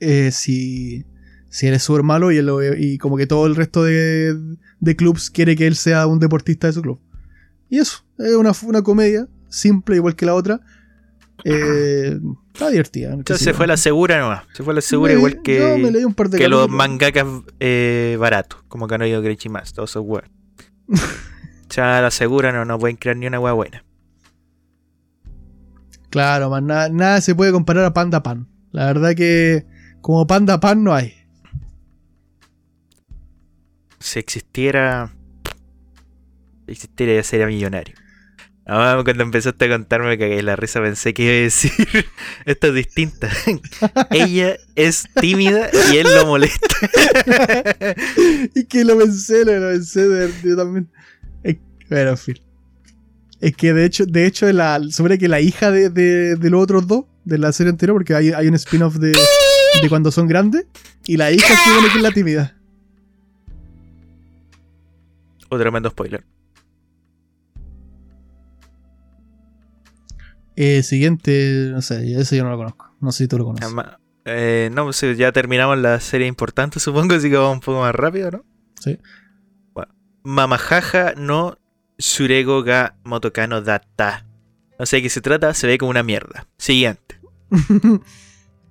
[0.01, 1.05] eh, si,
[1.49, 4.37] si él es súper malo y, él y como que todo el resto de,
[4.81, 7.01] de clubs quiere que él sea un deportista de su club.
[7.69, 10.61] Y eso, es una, una comedia simple igual que la otra.
[11.45, 12.19] Eh,
[12.53, 13.13] está divertida.
[13.13, 14.45] Entonces se fue la segura nomás.
[14.55, 15.39] Se fue la segura Me- igual Yo
[15.79, 17.27] me que, leí un par de que los mangakas
[17.61, 20.31] eh, baratos, como que no ido más, todos esos weón.
[21.71, 23.85] Ya la segura no, no pueden crear ni una wea buena.
[26.11, 28.49] Claro, man, nada, nada se puede comparar a Panda Pan.
[28.73, 29.67] La verdad que
[30.09, 31.13] como Panda Pan no hay.
[34.01, 35.13] Si existiera.
[36.65, 37.95] Si existiera ya sería millonario.
[38.65, 41.73] Ah, cuando empezaste a contarme me cagué la risa, pensé que iba a decir
[42.47, 43.29] esto es distinta.
[44.11, 46.67] Ella es tímida y él lo molesta.
[48.55, 50.89] y que lo pensé, lo, pensé de, yo también.
[51.43, 51.57] Es-
[51.91, 52.39] bueno, en fin.
[53.43, 56.63] Es que de hecho, de hecho, la, sobre que la hija de, de- de los
[56.63, 59.13] otros dos, de la serie anterior, porque hay, hay un spin-off de,
[59.83, 60.67] de cuando son grandes,
[61.07, 62.57] y la hija se supone que es la tímida.
[65.47, 66.25] Otro tremendo spoiler.
[70.57, 72.93] Eh, siguiente, no sé, ese yo no lo conozco.
[73.01, 73.67] No sé si tú lo conoces.
[73.69, 77.81] Ama- Eh, no, pues ya terminamos la serie importante, supongo, así que vamos un poco
[77.81, 78.45] más rápido, ¿no?
[78.81, 78.99] Sí.
[79.73, 79.95] Bueno.
[80.25, 81.57] Mamajaja no
[81.99, 84.27] Shurego ga Motokano Data.
[84.79, 86.47] No sé de qué se trata, se ve como una mierda.
[86.59, 87.19] Siguiente.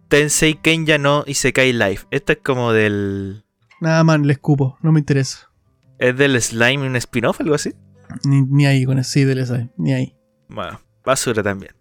[0.10, 2.06] Tensei Kenya no Isekai Life.
[2.12, 3.44] Esto es como del.
[3.82, 5.52] Nada más, le escupo, no me interesa.
[6.00, 7.74] ¿Es del slime un spin-off, algo así?
[8.24, 10.16] Ni, ni ahí con ese, sí, del SI, ni ahí.
[10.48, 11.74] Bueno, basura también.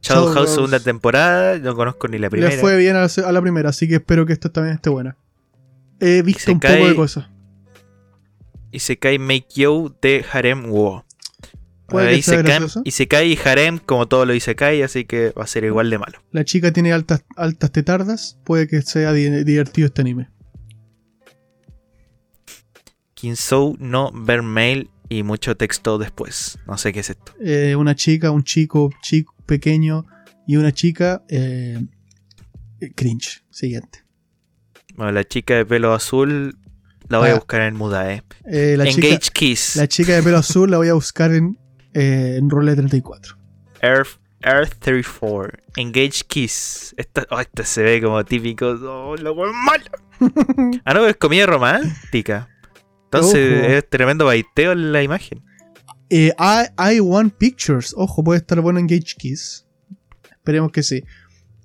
[0.00, 2.52] Shadow Shadow House segunda temporada, no conozco ni la primera.
[2.54, 4.76] Le fue bien a la, se- a la primera, así que espero que esta también
[4.76, 5.16] esté buena.
[6.00, 7.28] He visto un poco de cosas.
[8.70, 11.04] Isekai Make You de Harem Wo.
[11.88, 12.82] Puede Eh, Isekai-.
[12.84, 16.18] Isekai y Harem, como todo lo Isekai, así que va a ser igual de malo.
[16.32, 20.28] La chica tiene altas, altas tetardas, puede que sea di- divertido este anime.
[23.14, 26.58] Kinsou no Vermail y mucho texto después.
[26.66, 27.32] No sé qué es esto.
[27.40, 30.06] Eh, una chica, un chico, chico pequeño
[30.46, 31.80] y una chica eh,
[32.80, 33.42] eh, cringe.
[33.50, 34.04] Siguiente.
[34.94, 36.56] Bueno, la chica de pelo azul
[37.08, 37.32] la voy Ah.
[37.32, 38.22] a buscar en Mudae.
[38.44, 39.76] Eh, la, Engage chica, Kiss.
[39.76, 41.58] la chica de pelo azul la voy a buscar en,
[41.94, 43.36] eh, en Role 34.
[43.82, 45.58] Earth, Earth 34.
[45.76, 46.94] Engage Kiss.
[46.96, 48.68] Esta, oh, esta se ve como típico.
[48.68, 49.90] Oh, mala.
[50.84, 52.48] ah, no, es comida romántica.
[53.04, 53.68] Entonces Ojo.
[53.72, 55.42] es tremendo baiteo en la imagen.
[56.10, 57.94] Eh, I, I Want Pictures.
[57.96, 59.66] Ojo, puede estar bueno en Gage Kiss.
[60.30, 61.02] Esperemos que sí.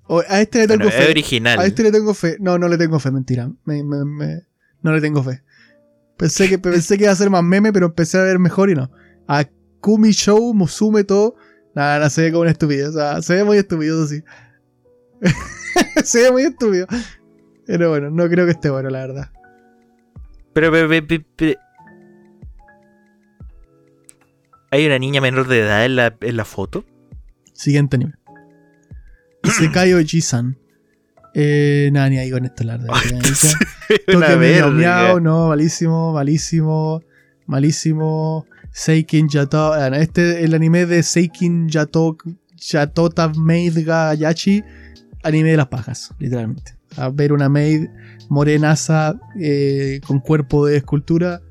[0.08, 1.12] O- a este le tengo Bueno, es fe.
[1.12, 1.60] original.
[1.60, 2.38] A este le tengo fe.
[2.40, 3.50] No, no le tengo fe, mentira.
[3.66, 4.42] Me- me- me-
[4.82, 5.42] no le tengo fe.
[6.18, 8.76] Pensé que, pensé que iba a ser más meme, pero empecé a ver mejor y
[8.76, 8.92] no.
[9.28, 9.46] A
[9.84, 11.36] Kumi Show, Musume, todo.
[11.76, 12.88] Nada, nada, se ve como una estupidez.
[12.88, 14.24] O sea, se ve muy estúpido, sí.
[16.06, 16.88] se ve muy estúpido.
[17.68, 19.32] Pero bueno, no creo que esté bueno, la verdad.
[20.54, 21.60] Pero, pero, pero, pero, pero-
[24.72, 26.86] Hay una niña menor de edad en la, en la foto.
[27.52, 28.14] Siguiente anime.
[29.44, 30.58] Isekai Oji-san.
[31.36, 32.94] Eh, nada, ni ahí con esto, la verdad.
[34.08, 37.04] Toque miau, miau, no, malísimo, malísimo,
[37.48, 38.46] malísimo.
[38.74, 39.76] Seikin Yato.
[39.76, 42.18] Este es el anime de Seikin Yato,
[42.58, 44.64] Yatota Maid ga Yachi.
[45.24, 46.76] Anime de las pajas, literalmente.
[46.98, 47.88] A ver una maid
[48.30, 51.42] morenaza eh, con cuerpo de escultura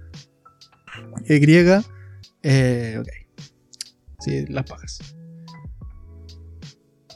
[1.26, 1.82] eh, griega.
[2.42, 3.08] Eh, ok.
[4.20, 4.98] Sí, las pajas.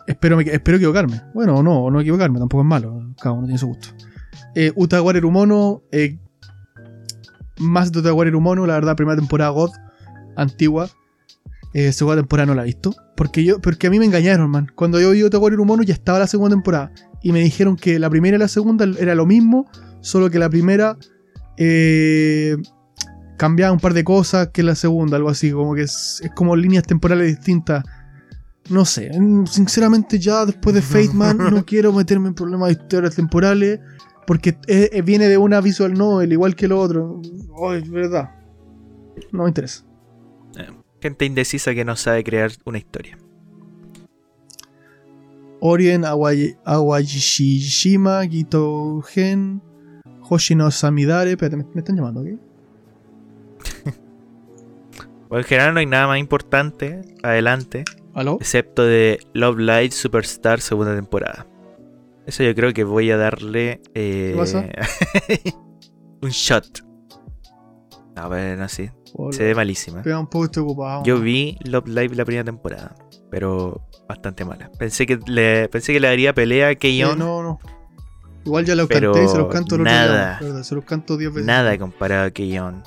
[0.07, 1.21] Espero, espero equivocarme.
[1.35, 3.15] Bueno, o no, no equivocarme, tampoco es malo.
[3.21, 3.89] Cada uno tiene su gusto.
[4.55, 5.83] Eh, Utaware Rumono.
[5.93, 6.19] Eh,
[7.59, 9.71] más de Utaware Rumono, la verdad, primera temporada God,
[10.37, 10.91] antigua.
[11.75, 12.95] Eh, segunda temporada no la he visto.
[13.17, 14.71] Porque yo, porque a mí me engañaron, man.
[14.75, 16.93] Cuando yo vi Utaware Rumono ya estaba la segunda temporada.
[17.23, 19.69] Y me dijeron que la primera y la segunda era lo mismo.
[20.01, 20.97] Solo que la primera
[21.57, 22.57] eh,
[23.37, 25.51] cambiaba un par de cosas que la segunda, algo así.
[25.51, 27.85] Como que es, es como líneas temporales distintas.
[28.69, 29.13] No sé,
[29.49, 33.79] sinceramente ya después de Fateman no quiero meterme en problemas de historias temporales
[34.27, 37.21] porque eh, eh, viene de una visual novel igual que lo otro.
[37.71, 38.31] Ay, es verdad.
[39.33, 39.85] No me interesa.
[41.01, 43.19] Gente indecisa que no sabe crear una historia.
[45.61, 46.05] Orien
[46.65, 49.63] Awashishima Gitougen
[50.29, 51.33] Hoshino Samidare.
[51.33, 52.29] Espérate, me, me están llamando, ¿ok?
[55.29, 58.39] Bueno, en general no hay nada más importante adelante, ¿Aló?
[58.41, 61.49] excepto de Love Live Superstar segunda temporada.
[62.27, 64.69] Eso yo creo que voy a darle eh, ¿Qué pasa?
[66.23, 66.86] un shot.
[68.17, 68.93] A ver, no sé.
[69.15, 69.37] Hola.
[69.37, 70.03] Se ve malísima.
[70.05, 71.03] Un poco, ocupado.
[71.05, 72.95] Yo vi Love Live la primera temporada,
[73.31, 74.71] pero bastante mala.
[74.79, 77.19] Pensé que le, pensé que le daría pelea a Eh, Keion.
[77.19, 77.59] no, no.
[78.45, 80.39] Igual ya Pero canté y se los canto el otro nada.
[80.39, 80.49] día.
[80.49, 80.63] ¿verdad?
[80.63, 81.47] Se los canto 10 veces.
[81.47, 82.83] Nada comparado a Keion.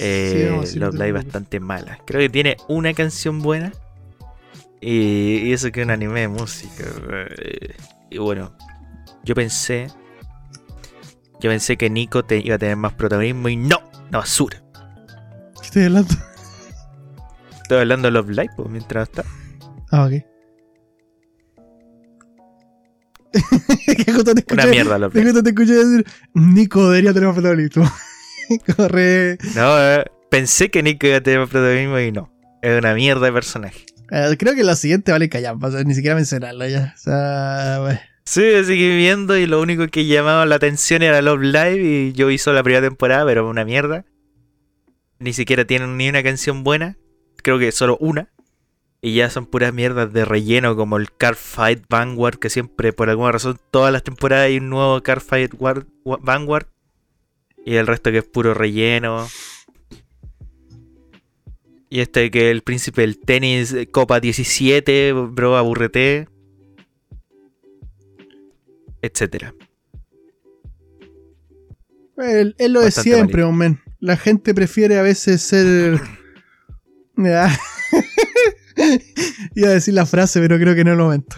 [0.00, 1.98] Eh, Sí, no, sí, no Love Live bastante mala.
[2.06, 3.72] Creo que tiene una canción buena.
[4.80, 6.84] Y, y eso que es un anime de música.
[7.38, 7.74] eh,
[8.10, 8.52] Y bueno,
[9.22, 9.88] yo pensé.
[11.40, 14.62] Yo pensé que Nico te iba a tener más protagonismo y no, una basura.
[15.60, 16.14] ¿Qué estoy hablando?
[17.62, 19.24] Estoy hablando de Love Live pues, mientras está.
[19.90, 20.12] Ah, ok.
[24.04, 25.42] que justo te escuché, Una mierda Love Live.
[25.42, 27.90] te escuché decir, Nico debería tener más protagonismo.
[28.76, 29.38] Corre.
[29.54, 32.32] No, eh, pensé que Nico iba a tener más protagonismo y no.
[32.62, 33.84] Es una mierda de personaje.
[34.10, 36.94] Eh, creo que la siguiente vale callar, ni siquiera mencionarla ya.
[36.96, 38.00] O sea, bueno.
[38.30, 42.28] Sí, seguí viendo y lo único que llamaba la atención era Love Live y yo
[42.28, 44.04] hizo la primera temporada, pero una mierda.
[45.18, 46.98] Ni siquiera tienen ni una canción buena.
[47.42, 48.28] Creo que solo una.
[49.00, 53.08] Y ya son puras mierdas de relleno como el Car Fight Vanguard, que siempre por
[53.08, 55.54] alguna razón todas las temporadas hay un nuevo Car Fight
[56.04, 56.66] Vanguard.
[57.64, 59.26] Y el resto que es puro relleno.
[61.88, 66.28] Y este que el príncipe del tenis, Copa 17, bro, aburrete.
[69.02, 69.54] Etcétera.
[72.16, 73.78] Él, él lo es Bastante siempre, hombre.
[74.00, 76.00] La gente prefiere a veces ser.
[79.54, 81.36] Iba a decir la frase, pero creo que no es el momento.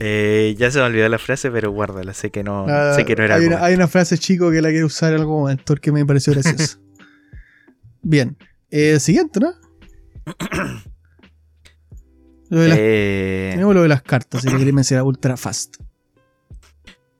[0.00, 3.14] Eh, ya se me olvidó la frase, pero guárdala, sé que no, Ah, sé que
[3.14, 5.62] no era hay, una, hay una frase chico que la quiero usar en algún momento
[5.66, 6.78] porque me pareció graciosa.
[8.02, 8.36] Bien.
[8.70, 9.52] Eh, siguiente, ¿no?
[12.50, 15.76] Lo de las, Eh, tenemos lo de las cartas, si le queréis mencionar ultra fast.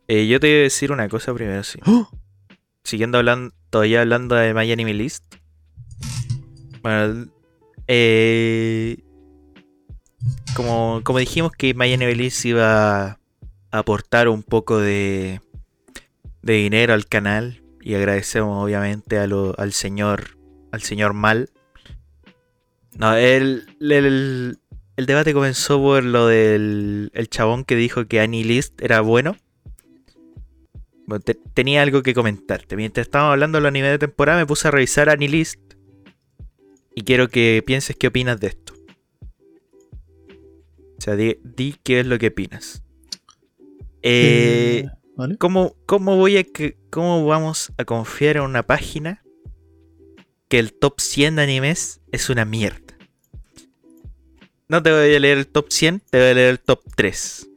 [0.09, 1.79] eh, yo te voy a decir una cosa primero, sí.
[1.87, 2.09] ¡Oh!
[2.85, 5.25] Siguiendo hablando, todavía hablando de My Anime List.
[6.83, 7.27] Bueno,
[7.87, 8.99] eh,
[10.57, 13.19] como, como dijimos que My Anime List iba a
[13.71, 15.41] aportar un poco de,
[16.43, 20.37] de dinero al canal y agradecemos obviamente a lo- al señor
[20.73, 21.51] al señor Mal.
[22.97, 23.67] No, el,
[24.97, 29.37] el debate comenzó por lo del el chabón que dijo que Annie List era bueno.
[31.07, 32.77] Bueno, te- tenía algo que comentarte.
[32.77, 35.59] Mientras estábamos hablando de los animes de temporada, me puse a revisar Annie List.
[36.95, 38.75] Y quiero que pienses qué opinas de esto.
[40.99, 42.83] O sea, di, di qué es lo que opinas.
[44.03, 45.37] Eh, Eh, ¿Vale?
[45.39, 49.23] ¿cómo, cómo voy a que, ¿Cómo vamos a confiar en una página
[50.49, 52.90] que el top 100 de animes es una mierda?
[54.71, 57.49] No te voy a leer el top 100, te voy a leer el top 3.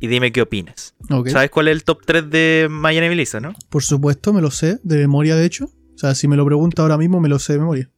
[0.00, 0.94] Y dime qué opinas.
[1.10, 1.28] Ok.
[1.28, 3.52] ¿Sabes cuál es el top 3 de My Anime List, no?
[3.68, 5.66] Por supuesto, me lo sé, de memoria de hecho.
[5.66, 7.90] O sea, si me lo pregunta ahora mismo, me lo sé de memoria.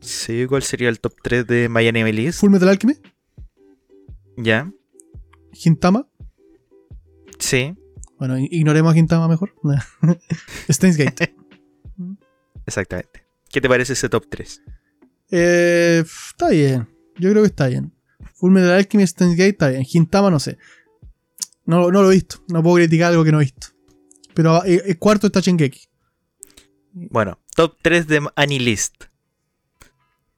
[0.00, 2.40] Sí, ¿cuál sería el top 3 de My Anime List?
[2.40, 2.96] Full Metal Alchemy,
[4.36, 4.70] ¿Ya?
[5.64, 6.06] Hintama.
[7.38, 7.74] Sí,
[8.18, 9.54] Bueno, ignoremos a Hintama mejor.
[10.68, 11.34] Steins Gate.
[12.66, 13.24] exactamente.
[13.48, 14.62] ¿Qué te parece ese top 3?
[15.30, 16.99] Eh, está bien.
[17.20, 17.92] Yo creo que está bien.
[18.34, 19.84] Full Metal Alchemy, Steins Gate, está bien.
[19.86, 20.58] Hintama, no sé.
[21.66, 22.42] No, no lo he visto.
[22.48, 23.68] No puedo criticar algo que no he visto.
[24.34, 25.88] Pero eh, el cuarto está Shingeki.
[26.92, 29.04] Bueno, top 3 de Anilist.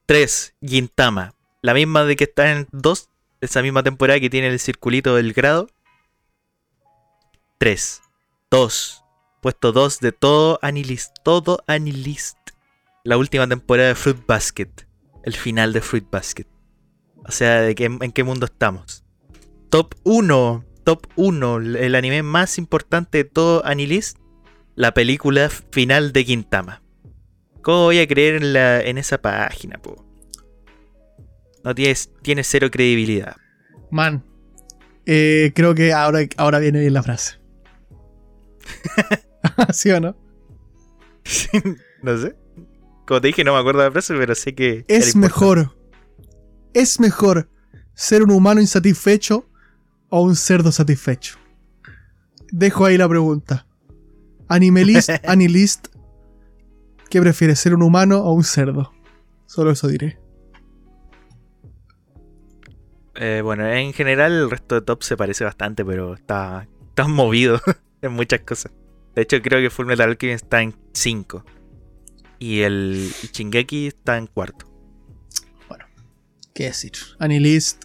[0.07, 1.35] 3, Gintama.
[1.63, 3.09] La misma de que está en 2,
[3.41, 5.69] esa misma temporada que tiene el circulito del grado.
[7.59, 8.03] 3,
[8.51, 9.05] 2,
[9.41, 11.15] puesto 2 de todo Anilist.
[11.23, 12.37] Todo Anilist.
[13.05, 14.71] La última temporada de Fruit Basket.
[15.23, 16.52] El final de Fruit Basket.
[17.27, 19.05] O sea, ¿de qué, ¿en qué mundo estamos?
[19.71, 20.65] Top 1.
[20.85, 21.57] Top 1.
[21.59, 24.19] El anime más importante de todo Anilist
[24.75, 26.83] la película final de Quintama.
[27.63, 30.05] ¿Cómo voy a creer en, la, en esa página, po?
[31.65, 33.37] No tienes, tiene cero credibilidad.
[33.91, 34.25] Man.
[35.07, 37.39] eh, creo que ahora, ahora viene bien la frase.
[39.73, 40.17] ¿Sí o no?
[42.03, 42.35] no sé.
[43.07, 44.85] Como te dije, no me acuerdo de la frase, pero sé que.
[44.89, 45.77] Es mejor.
[46.75, 47.49] Es mejor
[47.95, 49.49] ser un humano insatisfecho
[50.09, 51.39] o un cerdo satisfecho.
[52.51, 53.67] Dejo ahí la pregunta.
[54.49, 55.89] Animalist, Anilist,
[57.09, 58.93] ¿qué prefieres, ser un humano o un cerdo?
[59.47, 60.19] Solo eso diré.
[63.15, 67.61] Eh, bueno, en general el resto de top se parece bastante, pero está, está movido
[68.03, 68.73] en muchas cosas.
[69.15, 71.45] De hecho, creo que Full Metal Alchemist está en 5.
[72.39, 74.72] Y el y Shingeki está en cuarto.
[76.55, 76.93] ¿Qué decir?
[77.19, 77.85] Anilist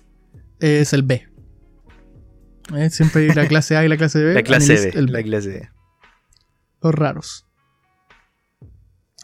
[0.59, 1.27] es el B.
[2.75, 2.89] ¿Eh?
[2.89, 4.33] Siempre hay la clase A y la clase B.
[4.35, 4.99] La clase Anilist, B.
[4.99, 5.69] el La clase B.
[6.81, 7.45] Los raros.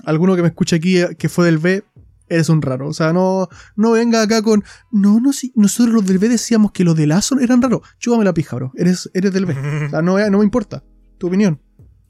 [0.05, 1.83] Alguno que me escuche aquí eh, que fue del B,
[2.29, 2.87] eres un raro.
[2.87, 4.63] O sea, no, no venga acá con.
[4.91, 5.51] No, no, sí.
[5.55, 7.81] Nosotros los del B decíamos que los del A son- eran raros.
[7.99, 8.71] Chúpame la pija, bro.
[8.75, 9.53] Eres, eres del B.
[9.53, 10.83] O sea, no, no me importa.
[11.17, 11.61] Tu opinión.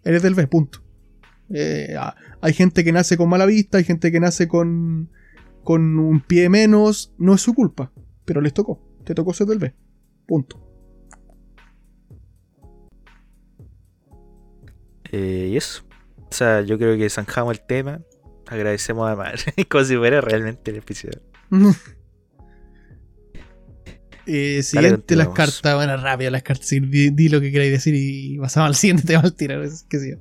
[0.03, 0.83] Eres del B, punto.
[1.49, 5.09] Eh, ah, hay gente que nace con mala vista, hay gente que nace con,
[5.63, 7.13] con un pie menos.
[7.17, 7.91] No es su culpa.
[8.25, 8.81] Pero les tocó.
[9.03, 9.73] Te tocó ser del B.
[10.25, 10.59] Punto.
[15.11, 15.83] Eh, y eso.
[16.17, 18.01] O sea, yo creo que zanjamos el tema.
[18.47, 19.35] Agradecemos a Mar.
[19.69, 21.21] Como si fuera realmente el episodio.
[24.25, 25.75] Eh, siguiente, las cartas.
[25.75, 26.69] Bueno, rápido, las cartas.
[26.69, 29.61] di, di lo que queráis decir y pasamos al siguiente tema al tirar.
[29.61, 30.13] Es que sí.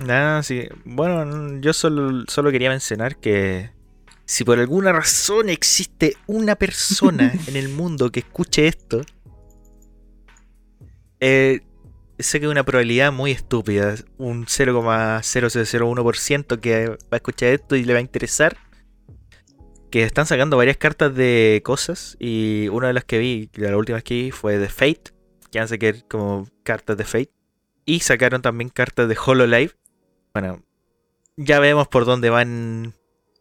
[0.00, 0.62] Nada, sí.
[0.84, 3.70] Bueno, yo solo, solo quería mencionar que
[4.28, 9.00] si por alguna razón existe una persona en el mundo que escuche esto,
[11.18, 11.62] eh,
[12.18, 17.84] sé que es una probabilidad muy estúpida, un 0,0001% que va a escuchar esto y
[17.84, 18.58] le va a interesar.
[19.90, 23.78] Que están sacando varias cartas de cosas y una de las que vi, de las
[23.78, 25.14] últimas que vi fue de Fate,
[25.50, 27.32] que van a sacar como cartas de Fate.
[27.86, 29.72] Y sacaron también cartas de HoloLive.
[30.34, 30.62] Bueno,
[31.38, 32.92] ya vemos por dónde van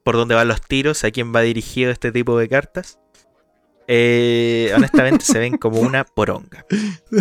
[0.08, 2.98] por dónde van los tiros, a quién va dirigido este tipo de cartas.
[3.90, 6.66] eh, honestamente se ven como una poronga.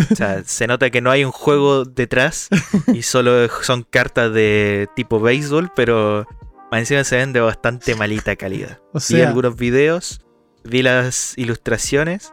[0.09, 2.47] O sea, se nota que no hay un juego detrás
[2.93, 6.25] y solo son cartas de tipo béisbol, pero
[6.71, 8.79] encima se ven de bastante malita calidad.
[8.93, 10.21] O vi algunos videos,
[10.63, 12.31] vi las ilustraciones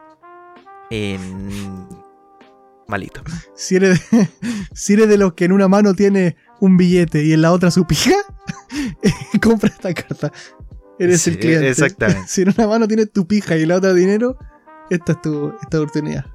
[0.89, 1.83] mm,
[2.87, 3.21] malito.
[3.55, 4.29] si eres, de,
[4.73, 7.71] si eres de los que en una mano tiene un billete y en la otra
[7.71, 8.15] su pija,
[9.47, 10.31] compra esta carta.
[10.99, 11.69] Eres Sí, el cliente.
[11.69, 12.23] exactamente.
[12.27, 14.37] Si en una mano tienes tu pija y la otra dinero,
[14.89, 16.25] esta es tu esta oportunidad.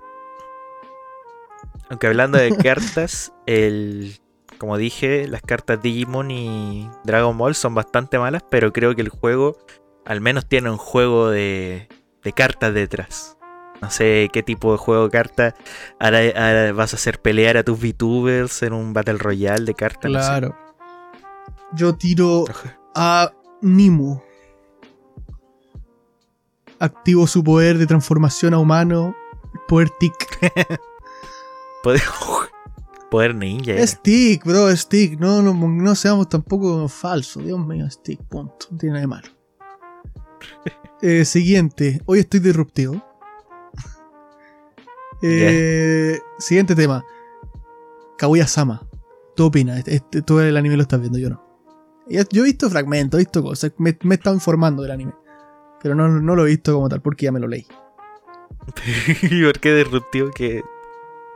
[1.89, 4.17] Aunque hablando de cartas, el
[4.59, 9.09] como dije, las cartas Digimon y Dragon Ball son bastante malas, pero creo que el
[9.09, 9.57] juego
[10.05, 11.89] al menos tiene un juego de,
[12.23, 13.39] de cartas detrás.
[13.81, 15.55] No sé qué tipo de juego de cartas
[15.99, 20.11] ahora, ahora vas a hacer pelear a tus VTubers en un Battle Royale de cartas.
[20.11, 20.27] no sé.
[20.29, 20.57] Claro.
[21.73, 22.45] Yo tiro
[22.95, 23.33] a
[23.63, 24.21] Nimu.
[26.79, 29.15] Activo su poder de transformación a humano.
[29.69, 30.15] Poder tic.
[31.83, 32.03] Poder,
[33.11, 33.73] poder ninja.
[33.73, 33.81] era.
[33.83, 35.19] Es tic, bro, es tic.
[35.19, 37.43] No, no, no seamos tampoco falsos.
[37.43, 38.67] Dios mío, es tic, punto.
[38.71, 39.29] No tiene nada de malo.
[41.03, 42.03] Eh, siguiente.
[42.05, 43.03] Hoy estoy disruptivo.
[45.23, 47.05] Eh, Siguiente tema.
[48.19, 48.87] Kaguya Sama.
[49.37, 49.79] ¿Tú opinas?
[49.79, 51.50] Este, este- tú el anime lo estás viendo, yo no.
[52.11, 53.73] Yo he visto fragmentos, he visto cosas.
[53.79, 55.15] Me, me he estado informando del anime.
[55.83, 57.67] Pero no, no lo he visto como tal porque ya me lo leí.
[59.23, 60.63] ¿Y por qué disruptivo que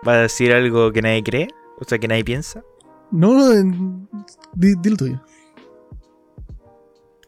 [0.06, 1.48] va a decir algo que nadie cree?
[1.80, 2.62] O sea, que nadie piensa.
[3.10, 4.06] No, no,
[4.54, 5.22] di, di lo tuyo.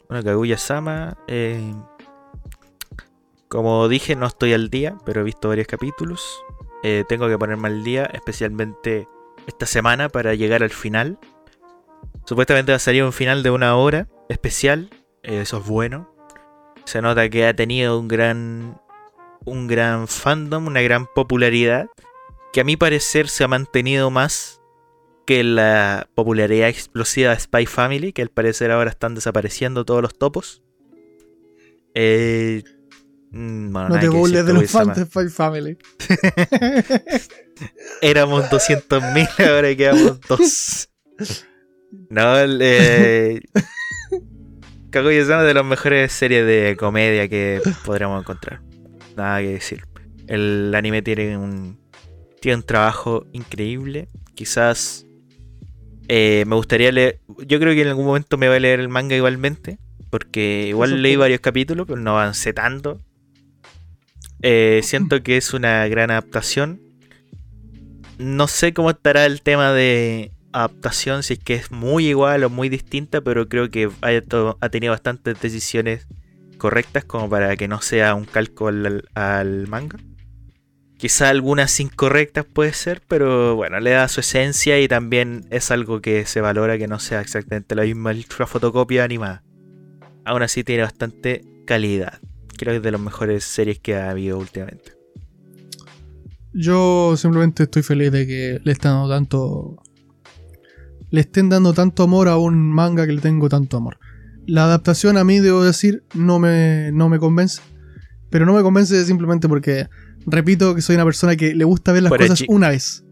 [0.09, 1.17] Bueno, Kaguya-sama.
[1.27, 1.73] eh,
[3.47, 6.43] como dije, no estoy al día, pero he visto varios capítulos.
[6.83, 9.07] Eh, tengo que ponerme al día, especialmente
[9.47, 11.17] esta semana, para llegar al final.
[12.27, 14.89] Supuestamente va a salir un final de una hora especial.
[15.23, 16.13] eh, eso es bueno.
[16.85, 18.81] Se nota que ha tenido un gran.
[19.45, 21.87] un gran fandom, una gran popularidad.
[22.51, 24.59] Que a mi parecer se ha mantenido más
[25.25, 30.17] que la popularidad explosiva de Spy Family, que al parecer ahora están desapareciendo todos los
[30.17, 30.63] topos.
[31.93, 32.63] Eh,
[33.31, 35.77] mm, bueno, No te burles de los fans de Spy Family.
[38.01, 40.89] Éramos 200.000, ahora quedamos dos.
[42.09, 43.41] No, eh,
[44.89, 48.61] Kaguya-sama es de las mejores series de comedia que podríamos encontrar.
[49.15, 49.83] Nada que decir.
[50.27, 51.79] El anime tiene un,
[52.41, 54.07] tiene un trabajo increíble.
[54.35, 55.05] Quizás
[56.07, 57.19] eh, me gustaría leer.
[57.45, 59.77] Yo creo que en algún momento me voy a leer el manga igualmente.
[60.09, 63.01] Porque Eso igual leí varios capítulos, pero no avancé tanto.
[64.41, 66.81] Eh, siento que es una gran adaptación.
[68.17, 72.49] No sé cómo estará el tema de adaptación, si es que es muy igual o
[72.49, 76.07] muy distinta, pero creo que ha, tenido bastantes decisiones
[76.57, 79.97] correctas como para que no sea un calco al, manga.
[80.97, 86.01] Quizá algunas incorrectas puede ser, pero bueno, le da su esencia y también es algo
[86.01, 88.15] que se valora que no sea exactamente la misma
[88.47, 89.43] fotocopia animada.
[90.25, 92.19] Aún así tiene bastante calidad.
[92.57, 94.97] Creo que es de las mejores series que ha habido últimamente.
[96.51, 99.83] Yo simplemente estoy feliz de que le están dando tanto.
[101.09, 103.97] Le estén dando tanto amor a un manga que le tengo tanto amor.
[104.45, 107.61] La adaptación a mí, debo decir, no me, no me convence.
[108.29, 109.87] Pero no me convence simplemente porque,
[110.25, 113.03] repito, que soy una persona que le gusta ver las Por cosas una vez.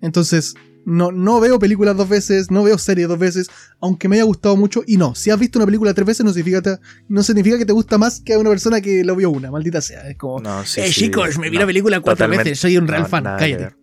[0.00, 0.54] Entonces,
[0.84, 3.48] no, no veo películas dos veces, no veo series dos veces,
[3.80, 4.82] aunque me haya gustado mucho.
[4.86, 7.64] Y no, si has visto una película tres veces, no significa, te- no significa que
[7.64, 10.08] te gusta más que a una persona que lo vio una, maldita sea.
[10.08, 12.86] Es como, No, sí, eh, sí, chicos, me vi la película cuatro veces, soy un
[12.86, 13.24] real fan.
[13.24, 13.74] Cállate.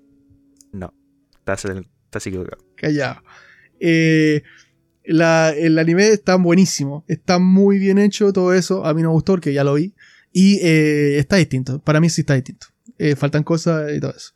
[0.74, 0.94] No,
[1.40, 2.64] estás, estás equivocado.
[2.82, 3.22] Callado.
[3.80, 4.44] Eh,
[5.06, 8.86] la- el anime está buenísimo, está muy bien hecho todo eso.
[8.86, 9.94] A mí no me gustó porque ya lo vi.
[10.34, 12.68] Y eh, está distinto, para mí sí está distinto.
[12.98, 14.32] Eh, faltan cosas y todo eso.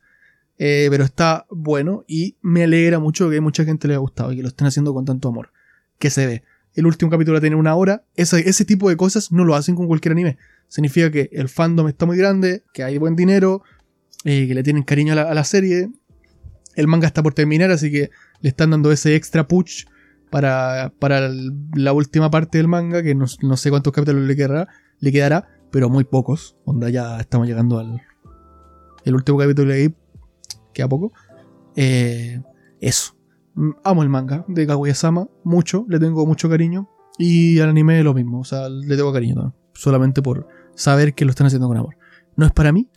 [0.58, 4.38] Eh, pero está bueno y me alegra mucho que mucha gente le haya gustado y
[4.38, 5.52] que lo estén haciendo con tanto amor.
[6.00, 6.44] Que se ve.
[6.74, 8.04] El último capítulo tiene una hora.
[8.16, 10.38] Ese, ese tipo de cosas no lo hacen con cualquier anime.
[10.68, 13.64] Significa que el fandom está muy grande, que hay buen dinero,
[14.24, 15.90] que le tienen cariño a la serie.
[16.76, 18.10] El manga está por terminar, así que
[18.46, 19.86] le están dando ese extra push
[20.30, 21.32] para, para
[21.74, 24.68] la última parte del manga, que no, no sé cuántos capítulos le quedará,
[25.00, 26.56] le quedará, pero muy pocos.
[26.64, 28.02] Onda ya estamos llegando al
[29.04, 29.96] el último capítulo de ahí,
[30.76, 31.12] queda poco.
[31.76, 32.40] Eh,
[32.82, 33.16] eso.
[33.56, 36.88] Mm, Amo el manga de Kaguya-sama, mucho, le tengo mucho cariño.
[37.18, 41.26] Y al anime lo mismo, o sea, le tengo cariño también, solamente por saber que
[41.26, 41.96] lo están haciendo con amor.
[42.36, 42.90] No es para mí,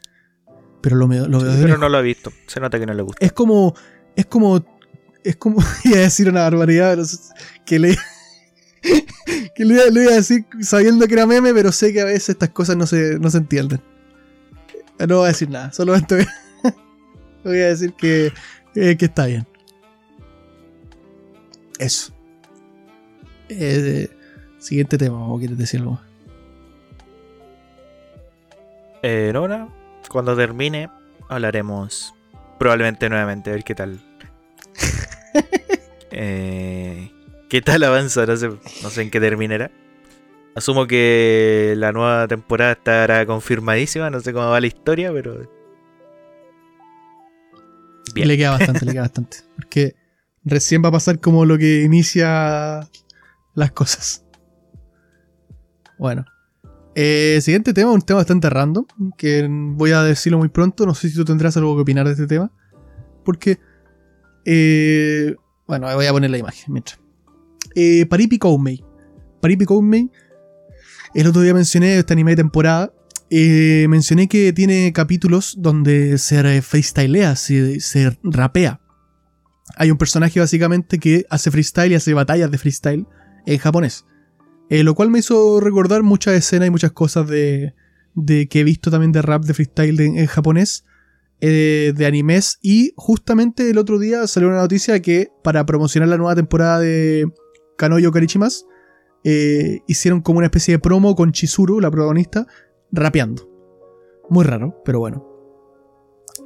[0.82, 1.80] pero lo, me- lo veo de Pero lejos.
[1.80, 2.30] no lo ha visto.
[2.48, 3.24] Se nota que no le gusta.
[3.24, 3.72] Es como.
[4.14, 4.62] Es como.
[5.28, 5.62] Es como.
[5.84, 6.96] Iba a decir una barbaridad.
[6.96, 7.06] pero
[7.66, 7.98] Que le.
[9.54, 12.48] que lo iba a decir sabiendo que era meme, pero sé que a veces estas
[12.50, 13.82] cosas no se, no se entienden.
[15.06, 16.74] No voy a decir nada, solamente voy a,
[17.44, 18.32] voy a decir que,
[18.74, 19.46] eh, que está bien.
[21.78, 22.12] Eso.
[23.48, 24.08] Eh,
[24.58, 26.00] siguiente tema, ¿o quieres decir algo?
[29.02, 29.32] Eh.
[30.08, 30.88] Cuando termine,
[31.28, 32.14] hablaremos
[32.58, 34.07] probablemente nuevamente, a ver qué tal.
[36.10, 37.10] Eh,
[37.48, 38.26] ¿Qué tal avanza?
[38.26, 38.48] No sé,
[38.82, 39.70] no sé en qué terminará.
[40.54, 45.48] Asumo que la nueva temporada estará confirmadísima, no sé cómo va la historia, pero...
[48.14, 49.38] Le queda bastante, le queda bastante.
[49.54, 49.94] Porque
[50.44, 52.80] recién va a pasar como lo que inicia
[53.54, 54.24] las cosas.
[55.98, 56.24] Bueno.
[56.96, 58.84] Eh, siguiente tema, un tema bastante random,
[59.16, 60.84] que voy a decirlo muy pronto.
[60.84, 62.50] No sé si tú tendrás algo que opinar de este tema.
[63.24, 63.58] Porque...
[64.44, 65.36] eh,
[65.68, 66.98] bueno, voy a poner la imagen mientras.
[67.74, 68.82] Eh, Paripi Koumei.
[69.40, 70.10] Paripi Koumei.
[71.14, 72.92] El otro día mencioné este anime de temporada.
[73.30, 78.80] eh, mencioné que tiene capítulos donde se freestylea, se, se rapea.
[79.76, 83.06] Hay un personaje básicamente que hace freestyle y hace batallas de freestyle
[83.44, 84.06] en japonés.
[84.70, 87.74] Eh, lo cual me hizo recordar muchas escenas y muchas cosas de,
[88.48, 90.84] que he visto también de rap de freestyle en japonés,
[91.40, 92.58] eh, de animes.
[92.62, 97.26] Y justamente el otro día salió una noticia que para promocionar la nueva temporada de
[97.76, 98.66] Kanoyo Karichimas,
[99.22, 102.46] eh, hicieron como una especie de promo con Chizuru, la protagonista,
[102.90, 103.48] rapeando.
[104.28, 105.24] Muy raro, pero bueno.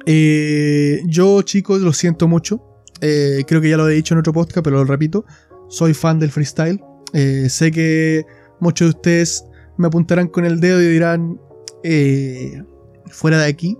[0.05, 2.61] Eh, yo, chicos, lo siento mucho.
[2.99, 5.25] Creo que ya lo he dicho en otro podcast, pero lo repito.
[5.67, 6.79] Soy fan del freestyle.
[7.49, 8.25] Sé que
[8.61, 9.45] muchos de ustedes
[9.77, 11.37] me apuntarán con el dedo y dirán,
[13.09, 13.77] fuera de aquí.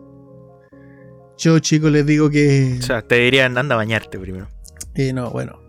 [1.37, 2.77] Yo, chicos, les digo que...
[2.79, 4.47] O sea, te dirían, anda a bañarte primero.
[4.95, 5.59] Eh, no, bueno.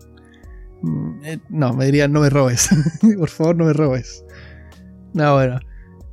[0.81, 2.69] Mm, eh, no, me dirían, no me robes.
[3.17, 4.23] Por favor, no me robes.
[5.13, 5.59] No, bueno.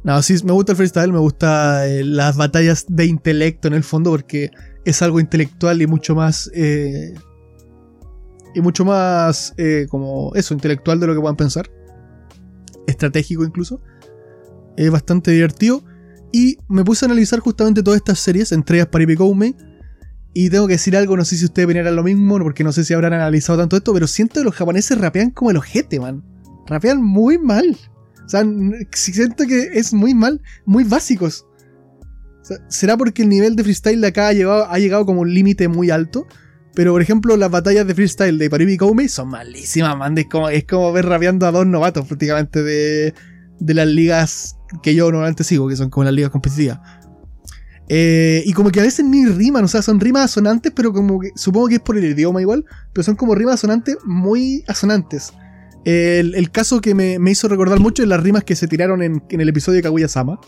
[0.05, 3.85] No, sí, me gusta el freestyle, me gusta eh, las batallas de intelecto en el
[3.85, 4.51] fondo, porque
[4.85, 6.51] es algo intelectual y mucho más.
[6.55, 7.15] eh,
[8.55, 9.55] y mucho más.
[9.89, 11.71] como eso, intelectual de lo que puedan pensar.
[12.87, 13.81] Estratégico incluso.
[14.77, 15.83] Es bastante divertido.
[16.33, 19.55] Y me puse a analizar justamente todas estas series, entre ellas Paripi Koumei,
[20.35, 22.85] y tengo que decir algo, no sé si ustedes opinarán lo mismo, porque no sé
[22.85, 26.25] si habrán analizado tanto esto, pero siento que los japoneses rapean como el ojete, man.
[26.67, 27.77] Rapean muy mal.
[28.25, 28.45] O sea,
[28.93, 31.47] siento que es muy mal, muy básicos.
[32.69, 35.69] ¿Será porque el nivel de freestyle de acá ha llegado, ha llegado como un límite
[35.69, 36.27] muy alto?
[36.75, 40.17] Pero, por ejemplo, las batallas de freestyle de Paribi Koumei son malísimas, man.
[40.17, 43.13] Es como, es como ver rapeando a dos novatos prácticamente de,
[43.61, 46.81] de las ligas que yo normalmente sigo, que son como las ligas competitivas.
[47.89, 51.21] Eh, y como que a veces ni riman, o sea, son rimas asonantes, pero como
[51.21, 55.33] que supongo que es por el idioma igual, pero son como rimas asonantes muy asonantes.
[55.85, 59.23] El, caso que me, me hizo recordar mucho es las rimas que se tiraron en,
[59.29, 60.39] el episodio de Kaguya-sama.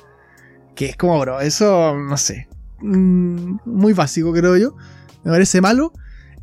[0.76, 2.48] Que es como, bro, eso, no sé.
[2.80, 4.76] mm, muy básico, creo yo.
[5.24, 5.92] Me parece malo.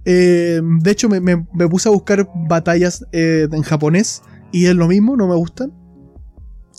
[0.06, 4.76] Eh, de hecho, me, me- me puse a buscar batallas eh, en japonés y es
[4.76, 5.72] lo mismo, no me gustan.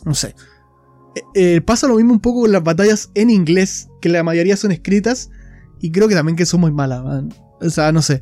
[0.05, 0.35] No sé.
[1.15, 4.57] Eh, eh, pasa lo mismo un poco con las batallas en inglés, que la mayoría
[4.57, 5.29] son escritas
[5.79, 7.33] y creo que también que son muy malas, man.
[7.61, 8.21] O sea, no sé.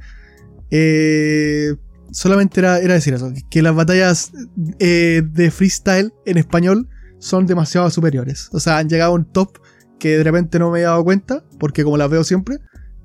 [0.71, 1.75] Eh,
[2.11, 4.31] solamente era, era decir eso, que las batallas
[4.79, 6.89] eh, de freestyle en español
[7.19, 8.49] son demasiado superiores.
[8.51, 9.59] O sea, han llegado a un top
[9.99, 12.57] que de repente no me he dado cuenta, porque como las veo siempre,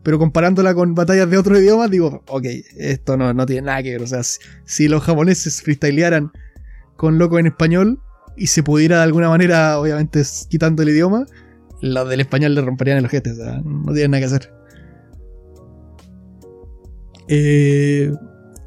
[0.03, 2.45] pero comparándola con batallas de otro idioma, digo, ok,
[2.79, 4.03] esto no, no tiene nada que ver.
[4.03, 6.33] O sea, si, si los japoneses freestylearan
[6.97, 8.01] con loco en español
[8.37, 11.27] y se pudiera de alguna manera, obviamente quitando el idioma,
[11.81, 13.33] los del español le romperían el ojete.
[13.33, 14.53] O sea, no tienen nada que hacer.
[17.29, 18.13] Eh,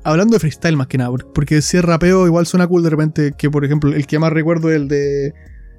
[0.04, 2.90] hablando de freestyle más que nada, por- porque si es rapeo igual suena cool de
[2.90, 5.34] repente, que por ejemplo el que más recuerdo es el de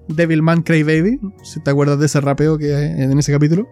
[0.09, 3.69] Devilman Crybaby, si te acuerdas de ese rapeo que hay en ese capítulo.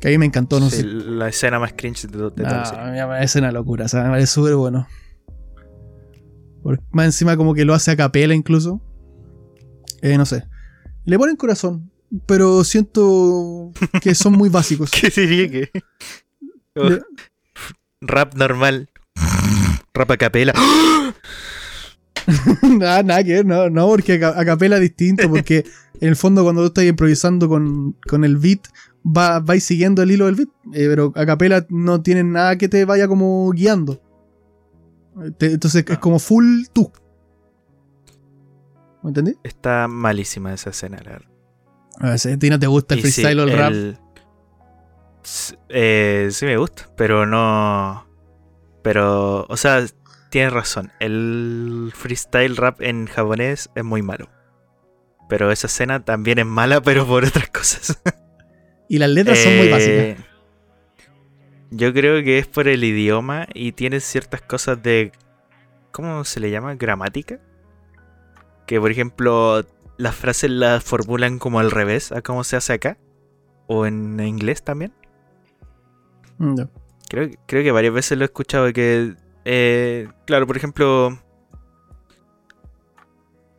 [0.00, 0.84] Que a mí me encantó, no Sí, sé.
[0.84, 4.10] La escena más cringe de, de la Ah, me parece una locura, o sea, me
[4.10, 4.86] parece súper bueno.
[6.90, 8.80] Más encima como que lo hace a capela incluso.
[10.02, 10.44] Eh, no sé.
[11.04, 11.90] Le ponen corazón,
[12.26, 14.90] pero siento que son muy básicos.
[15.00, 15.70] ¿Qué que?
[16.76, 17.02] Oh, Le-
[18.00, 18.88] Rap normal.
[19.92, 20.52] Rap a capela.
[22.78, 25.64] nada, nada que ver, no, no, porque a capela es distinto, porque
[26.00, 28.60] en el fondo cuando tú estás improvisando con, con el beat,
[29.04, 32.68] va, vais siguiendo el hilo del beat, eh, pero a capela no tiene nada que
[32.68, 34.00] te vaya como guiando.
[35.38, 36.92] Te- entonces es como full tú.
[39.02, 39.36] ¿Me entendí?
[39.44, 41.30] Está malísima esa escena, la verdad.
[42.00, 43.70] A ver, si a ti no te gusta el Y sí, freestyle o el rap.
[43.72, 43.98] el-
[45.68, 48.06] eh, sí me gusta, pero no.
[48.82, 49.84] Pero, o sea,
[50.30, 50.90] tienes razón.
[51.00, 54.28] El freestyle rap en japonés es muy malo.
[55.28, 57.98] Pero esa escena también es mala, pero por otras cosas.
[58.88, 60.33] Y las letras son muy Eh, básicas.
[61.76, 65.10] Yo creo que es por el idioma y tiene ciertas cosas de.
[65.90, 66.76] ¿Cómo se le llama?
[66.76, 67.40] Gramática.
[68.66, 69.64] Que por ejemplo,
[69.96, 72.96] las frases las formulan como al revés a cómo se hace acá.
[73.66, 74.92] O en inglés también.
[76.38, 76.68] Mm, ya.
[77.08, 79.14] Creo, creo que varias veces lo he escuchado que,
[79.44, 81.18] eh, claro, por ejemplo,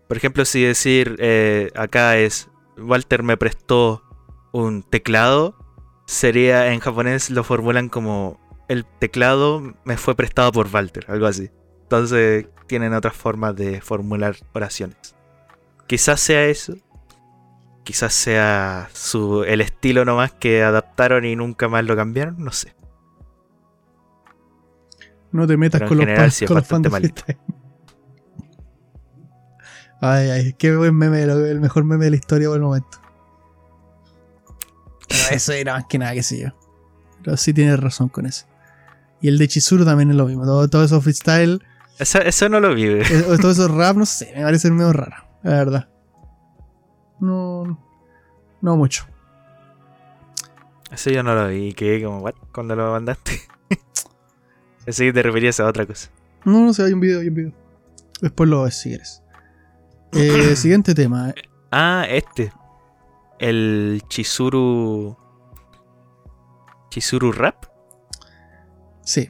[0.08, 4.04] por ejemplo, si decir eh, acá es Walter me prestó
[4.54, 5.65] un teclado,
[6.06, 11.52] sería en japonés lo formulan como el teclado me fue prestado por Walter, algo así.
[11.84, 15.16] Entonces tienen otras formas de formular oraciones.
[15.88, 16.76] Quizás sea eso.
[17.84, 22.76] Quizás sea su, el estilo nomás que adaptaron y nunca más lo cambiaron, no sé.
[25.32, 26.88] No te metas Pero con los, general sí con los fans.
[30.02, 33.05] Ay, ay, qué buen meme, el mejor meme de la historia por el momento.
[35.08, 36.50] Pero eso era más que nada, qué sé yo.
[37.24, 38.46] Pero sí tienes razón con eso.
[39.22, 40.46] Y el de Chizuru también es lo mismo.
[40.46, 41.62] Todo, todo eso freestyle,
[41.98, 42.88] Eso, eso no lo vi.
[42.88, 43.02] güey.
[43.02, 45.90] eh, todo eso rap, no sé, me parece medio raro, la verdad.
[47.20, 47.80] No,
[48.62, 49.06] no mucho.
[50.92, 51.74] Eso yo no lo vi.
[51.74, 52.36] Quedé como, ¿what?
[52.54, 53.42] Cuando lo mandaste.
[54.86, 56.10] Pensé que te referías a otra cosa.
[56.44, 57.54] No, no sé, hay un video, hay un video.
[58.22, 59.24] Después lo ves si quieres.
[60.14, 61.34] Eh, siguiente tema.
[61.72, 62.52] Ah, este.
[63.40, 65.18] El Chizuru.
[66.90, 67.66] Chizuru Rap.
[69.04, 69.30] Sí.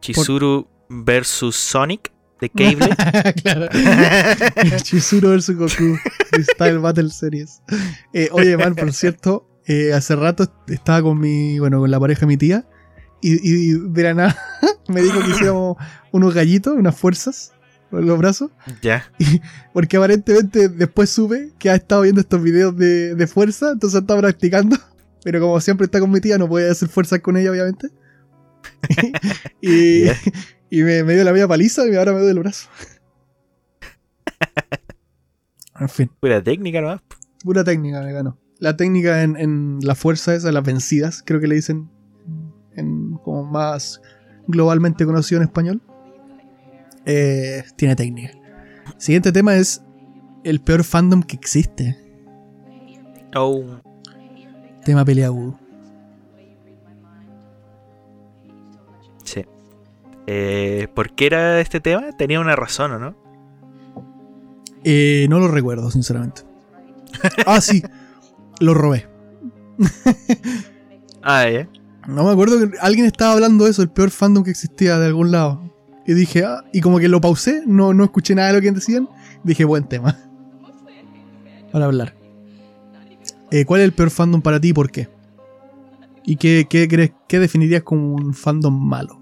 [0.00, 2.88] Chizuru versus Sonic de Cable.
[3.42, 3.68] claro.
[4.82, 5.96] Chizuru vs Goku.
[6.30, 7.62] Freestyle Battle Series.
[8.12, 12.20] Eh, oye, man, por cierto, eh, hace rato estaba con mi, bueno, con la pareja
[12.20, 12.66] de mi tía.
[13.20, 14.36] Y, y de la nada
[14.88, 15.76] me dijo que hiciéramos
[16.10, 17.51] unos gallitos, unas fuerzas
[17.92, 18.50] los brazos.
[18.80, 19.10] ya.
[19.72, 24.16] Porque aparentemente después supe que ha estado viendo estos videos de, de fuerza, entonces está
[24.18, 24.76] practicando.
[25.24, 27.90] Pero como siempre está con mi tía, no puede hacer fuerza con ella, obviamente.
[29.60, 30.04] y
[30.72, 32.66] y me, me dio la media paliza y ahora me duele el brazo.
[35.78, 37.02] en fin, Pura técnica nomás.
[37.44, 38.38] pura técnica me ganó.
[38.58, 41.90] La técnica en, en la fuerza esa, las vencidas, creo que le dicen
[42.74, 44.00] en, como más
[44.46, 45.82] globalmente conocido en español.
[47.06, 48.32] Eh, tiene técnica.
[48.98, 49.82] Siguiente tema es
[50.44, 51.96] el peor fandom que existe.
[53.34, 53.64] Oh.
[54.84, 55.58] Tema peleagudo.
[59.24, 59.44] Sí.
[60.26, 62.12] Eh, ¿Por qué era este tema?
[62.12, 63.16] Tenía una razón, ¿o no?
[64.84, 66.42] Eh, no lo recuerdo, sinceramente.
[67.46, 67.82] Ah, sí.
[68.58, 69.06] Lo robé.
[71.22, 71.68] Ah, ya.
[72.08, 75.06] No me acuerdo que alguien estaba hablando de eso, el peor fandom que existía de
[75.06, 75.71] algún lado.
[76.06, 78.72] Y dije, ah, y como que lo pausé, no, no escuché nada de lo que
[78.72, 79.08] decían.
[79.44, 80.18] Dije, buen tema.
[81.70, 82.14] Para hablar.
[83.50, 85.08] Eh, ¿Cuál es el peor fandom para ti y por qué?
[86.24, 89.20] ¿Y qué, qué crees, qué definirías como un fandom malo?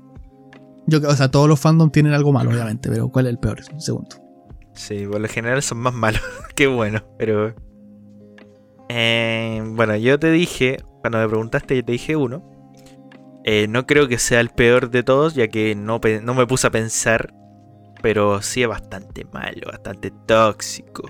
[0.87, 3.61] Yo, o sea, todos los fandoms tienen algo malo, obviamente, pero ¿cuál es el peor?
[3.79, 4.17] Segundo.
[4.75, 6.23] Sí, por lo general son más malos.
[6.55, 7.55] Qué bueno, pero.
[8.89, 12.43] Eh, bueno, yo te dije, cuando me preguntaste, yo te dije uno.
[13.45, 16.71] Eh, no creo que sea el peor de todos, ya que no, me puse a
[16.71, 17.35] pensar.
[18.03, 21.09] Pero sí es bastante malo, bastante tóxico.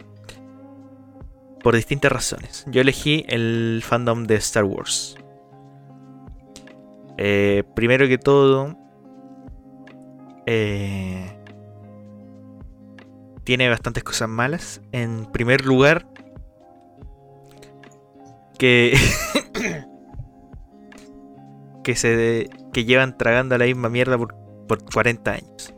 [1.62, 2.64] Por distintas razones.
[2.68, 5.16] Yo elegí el fandom de Star Wars.
[7.16, 8.76] Eh, primero que todo.
[10.46, 11.36] Eh,
[13.44, 14.80] tiene bastantes cosas malas.
[14.90, 16.06] En primer lugar,
[18.58, 18.96] que
[21.82, 24.34] que se que llevan tragando la misma mierda por,
[24.66, 25.74] por 40 años.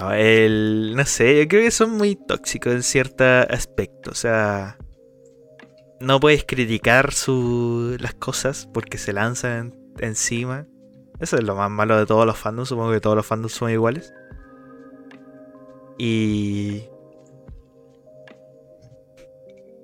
[0.00, 4.10] No, el, no sé, yo creo que son muy tóxicos en cierto aspecto.
[4.10, 4.76] O sea,
[6.00, 10.66] no puedes criticar su, las cosas porque se lanzan encima.
[11.20, 12.68] Eso es lo más malo de todos los fandoms.
[12.68, 14.12] Supongo que todos los fandoms son iguales.
[15.96, 16.84] Y.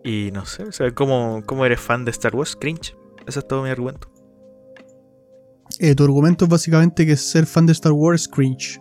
[0.02, 2.56] Y no sé, o sea, ¿cómo, cómo eres fan de Star Wars?
[2.56, 2.96] Cringe.
[3.30, 4.08] Ese es todo mi argumento.
[5.78, 8.80] Eh, tu argumento es básicamente que ser fan de Star Wars es cringe.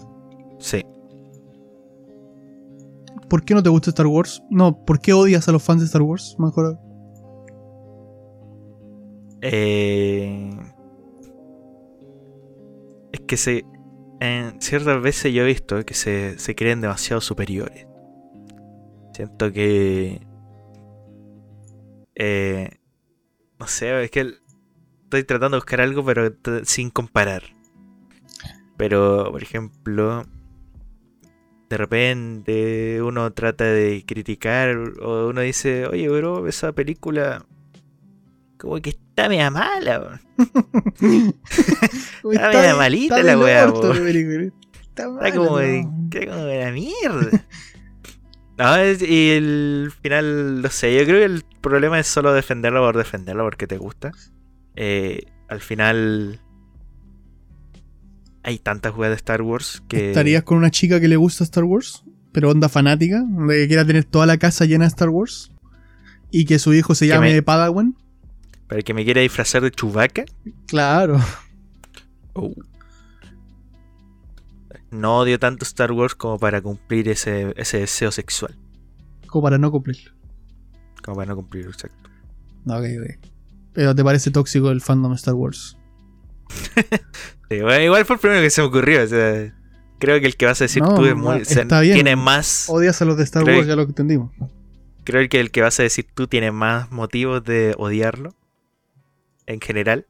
[0.58, 0.84] Sí.
[3.30, 4.41] ¿Por qué no te gusta Star Wars?
[4.50, 6.36] No, ¿por qué odias a los fans de Star Wars?
[6.39, 6.80] Mejor.
[9.41, 10.50] Eh,
[13.12, 13.66] es que se.
[14.20, 17.86] En ciertas veces yo he visto que se, se creen demasiado superiores.
[19.14, 20.26] Siento que.
[22.16, 22.79] eh,
[23.60, 24.36] no sé, es que
[25.03, 26.32] estoy tratando de buscar algo, pero
[26.64, 27.43] sin comparar.
[28.78, 30.26] Pero, por ejemplo,
[31.70, 37.45] de repente uno trata de criticar o uno dice, oye, bro, esa película
[38.57, 40.22] como que está media mala.
[40.38, 43.66] está, media malita la weá.
[43.66, 47.45] Está, está, como, de, está como de la mierda.
[48.60, 52.97] No, y el final, no sé, yo creo que el problema es solo defenderlo por
[52.97, 54.12] defenderlo porque te gusta.
[54.76, 56.41] Eh, al final
[58.43, 60.10] hay tantas jugadas de Star Wars que...
[60.10, 62.03] ¿Estarías con una chica que le gusta Star Wars?
[62.34, 65.53] Pero onda fanática, de que quiera tener toda la casa llena de Star Wars.
[66.30, 67.95] Y que su hijo se llame Padawan.
[68.68, 70.26] ¿Para que me quiera disfrazar de Chewbacca?
[70.68, 71.18] Claro.
[72.34, 72.53] Oh
[74.92, 78.56] no odio tanto Star Wars como para cumplir ese, deseo sexual.
[79.28, 80.12] Como para no cumplirlo.
[81.04, 82.10] Como para no cumplirlo, exacto.
[82.66, 83.30] Ok, ok.
[83.74, 85.78] Pero ¿te parece tóxico el fandom Star Wars?
[87.50, 89.02] igual fue el primero que se me ocurrió.
[90.00, 92.66] creo que el que vas a decir tú es muy, tiene más.
[92.70, 94.32] Odias a los de Star Wars, ya lo que entendimos.
[95.04, 98.36] Creo que el que vas a decir tú tiene más motivos de odiarlo.
[99.46, 100.06] En general.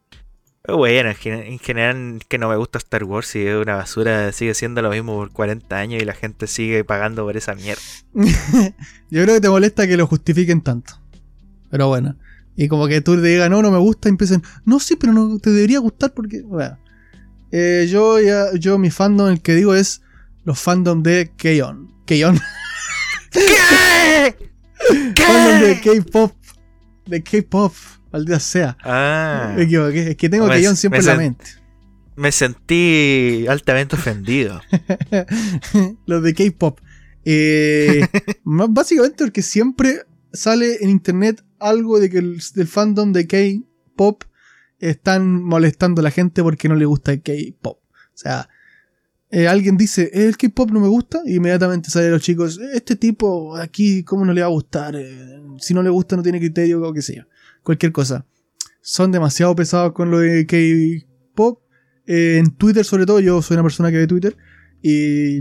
[0.78, 4.82] Bueno, en general que no me gusta Star Wars y es una basura, sigue siendo
[4.82, 7.82] lo mismo por 40 años y la gente sigue pagando por esa mierda.
[9.09, 10.99] Yo creo que te molesta que lo justifiquen tanto.
[11.70, 12.15] Pero bueno.
[12.55, 15.13] Y como que tú te digas, no, no me gusta, y empiecen, no, sí, pero
[15.13, 16.41] no te debería gustar porque.
[16.41, 16.78] Bueno.
[17.51, 20.01] Eh, yo, ya, yo, mi fandom, el que digo es
[20.43, 21.93] los fandom de Keyon.
[22.05, 22.39] Keyon.
[23.32, 24.36] ¿Qué?
[25.15, 25.24] ¿Qué?
[25.24, 26.34] Fandom de K-pop.
[27.05, 27.74] De K-pop.
[28.12, 28.78] Maldita sea.
[28.84, 29.53] Ah.
[29.55, 30.12] Me equivoqué.
[30.12, 31.45] Es que tengo que siempre en la mente.
[32.16, 34.62] Me sentí altamente ofendido.
[36.05, 36.80] Los de K-pop.
[37.24, 38.05] Eh,
[38.43, 40.03] básicamente porque siempre
[40.34, 44.24] sale en internet algo de que el del fandom de K-pop
[44.80, 47.80] están molestando a la gente porque no le gusta el K-pop.
[47.88, 48.49] O sea,
[49.30, 53.55] eh, alguien dice, el K-pop no me gusta, y inmediatamente salen los chicos, este tipo
[53.55, 54.95] aquí, ¿cómo no le va a gustar?
[54.95, 57.24] Eh, si no le gusta, no tiene criterio, o qué sé yo
[57.64, 58.26] cualquier cosa.
[58.82, 61.62] Son demasiado pesados con lo de K-pop.
[62.05, 64.38] Eh, en Twitter, sobre todo, yo soy una persona que ve Twitter.
[64.82, 65.39] Y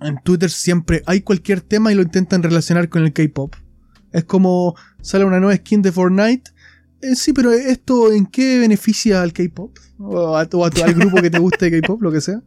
[0.00, 3.54] en Twitter siempre hay cualquier tema y lo intentan relacionar con el K-pop.
[4.12, 6.50] Es como sale una nueva skin de Fortnite.
[7.00, 9.76] Eh, sí, pero esto en qué beneficia al K-pop?
[9.98, 12.42] O, a, al grupo que te guste K-pop, lo que sea.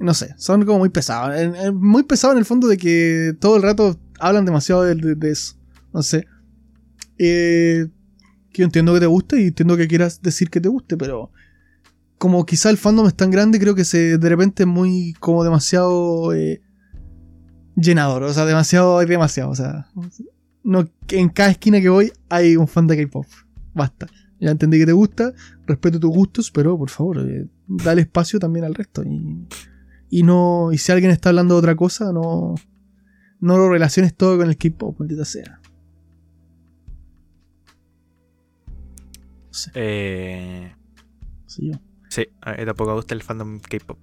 [0.00, 1.34] No sé, son como muy pesados.
[1.74, 5.56] muy pesados en el fondo de que todo el rato hablan demasiado de, de eso.
[5.92, 6.26] No sé.
[7.18, 7.88] Eh,
[8.50, 11.30] que yo entiendo que te guste y entiendo que quieras decir que te guste, pero
[12.16, 15.44] como quizá el fandom es tan grande, creo que se de repente es muy como
[15.44, 16.60] demasiado eh,
[17.76, 19.88] llenador, o sea, demasiado, hay demasiado, o sea,
[20.64, 23.26] no, en cada esquina que voy hay un fan de K-pop,
[23.74, 24.06] basta.
[24.40, 25.32] Ya entendí que te gusta,
[25.66, 29.02] respeto tus gustos, pero por favor, eh, dale espacio también al resto.
[30.10, 32.54] Y, no y si alguien está hablando de otra cosa, no,
[33.40, 35.60] no lo relaciones todo con el K-pop, maldita sea.
[39.74, 40.72] Eh,
[41.46, 41.70] sí,
[42.40, 43.98] a mí tampoco me gusta el fandom K-pop.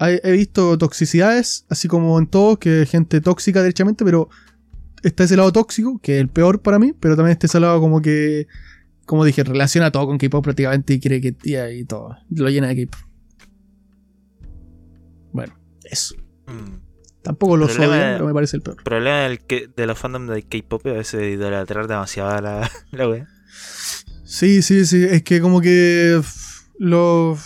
[0.00, 4.28] He visto toxicidades, así como en todo, que gente tóxica derechamente, pero
[5.02, 7.80] está ese lado tóxico, que es el peor para mí, pero también está ese lado
[7.80, 8.48] como que,
[9.06, 12.86] como dije, relaciona todo con K-pop prácticamente y quiere que y todo, lo llena de
[12.86, 13.00] K-pop.
[15.32, 16.16] Bueno, eso.
[16.46, 16.92] Mm.
[17.22, 18.78] Tampoco lo soy, pero me parece el peor.
[18.78, 22.68] El problema del que, de los fandoms de K-pop es a veces idolatrar demasiado la,
[22.90, 23.28] la wea.
[24.32, 25.04] Sí, sí, sí.
[25.04, 26.18] Es que como que.
[26.78, 27.36] Lo.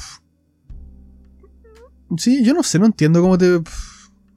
[2.17, 3.61] Sí, yo no sé, no entiendo cómo te.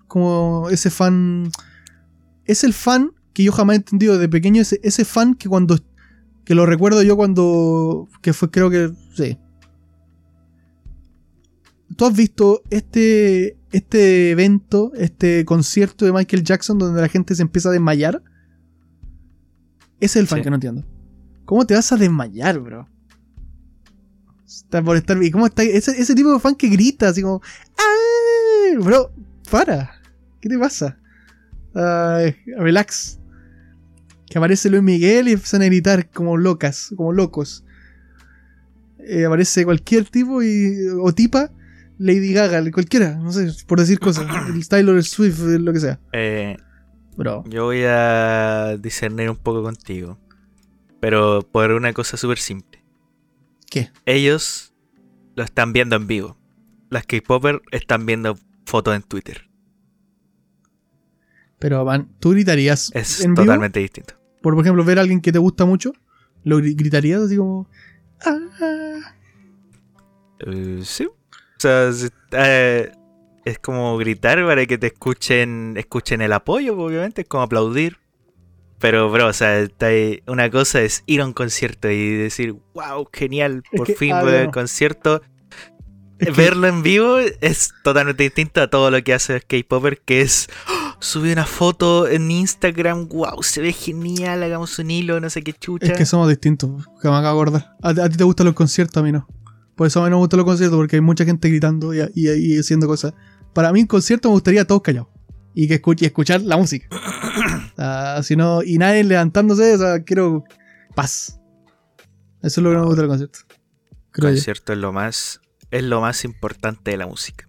[0.07, 1.51] Como ese fan.
[2.45, 4.63] Es el fan que yo jamás he entendido de pequeño.
[4.63, 5.77] Ese, ese fan que cuando.
[6.43, 8.09] Que lo recuerdo yo cuando.
[8.23, 8.91] Que fue, creo que.
[9.15, 9.37] Sí.
[11.95, 13.59] ¿Tú has visto este.
[13.71, 18.23] Este evento, este concierto de Michael Jackson donde la gente se empieza a desmayar?
[19.99, 20.83] Ese es el fan que no entiendo.
[21.49, 22.87] ¿Cómo te vas a desmayar, bro?
[24.45, 25.17] Está por estar.
[25.23, 25.63] ¿Y cómo está?
[25.63, 27.41] Ese, tipo de fan que grita, así como.
[27.75, 28.77] ¡Ay!
[28.77, 29.11] Bro,
[29.49, 29.99] para.
[30.39, 30.99] ¿Qué te pasa?
[31.73, 33.17] relax.
[34.27, 37.65] Que aparece Luis Miguel y empiezan a gritar como locas, como locos.
[38.99, 41.49] Eh, aparece cualquier tipo y, o tipa,
[41.97, 44.27] Lady Gaga, cualquiera, no sé, por decir cosas.
[44.53, 45.99] el Tyler Swift, lo que sea.
[46.13, 46.57] Eh,
[47.17, 47.43] Bro.
[47.49, 50.19] Yo voy a discernir un poco contigo.
[50.99, 52.83] Pero por una cosa súper simple.
[53.69, 53.89] ¿Qué?
[54.05, 54.73] Ellos
[55.35, 56.37] lo están viendo en vivo.
[56.89, 59.47] Las K-Popers están viendo fotos en Twitter.
[61.59, 62.91] Pero, van, ¿tú gritarías?
[62.93, 64.15] Es totalmente distinto.
[64.41, 65.91] Por ejemplo, ver a alguien que te gusta mucho,
[66.43, 67.69] ¿lo gritarías así como...
[68.25, 69.13] Ah.
[70.39, 71.07] Eh, sí.
[71.57, 72.91] sea, si- eh,
[73.43, 77.97] es como gritar para que te escuchen, escuchen el apoyo, obviamente, es como aplaudir.
[78.79, 79.67] Pero, bro, o sea,
[80.27, 84.13] una cosa es ir a un concierto y decir, wow, genial, Es por que, fin
[84.13, 84.37] ah, voy no.
[84.39, 85.21] al concierto.
[86.17, 90.21] Es que- Verlo en vivo es totalmente distinto a todo lo que hace K-Popper, que
[90.21, 95.29] es "Oh, subí una foto en Instagram, wow, se ve genial, hagamos un hilo, no
[95.29, 95.85] sé qué chucha.
[95.93, 97.75] Es que somos distintos, que me acabo de acordar.
[97.81, 99.27] A, a ti te gustan los conciertos, a mí no.
[99.75, 101.99] Por eso a mí no me gustan los conciertos, porque hay mucha gente gritando y,
[102.15, 103.13] y- y haciendo cosas.
[103.53, 105.07] Para mí, un concierto me gustaría todos callados.
[105.61, 106.87] Y que escuche, y escuchar la música.
[108.23, 110.43] Si no, y nadie levantándose, o sea, quiero
[110.95, 111.39] paz.
[112.41, 113.39] Eso es lo que no me gusta del concierto.
[114.11, 114.35] Creo yo.
[114.35, 115.39] concierto es lo más
[115.71, 117.47] es lo más importante de la música.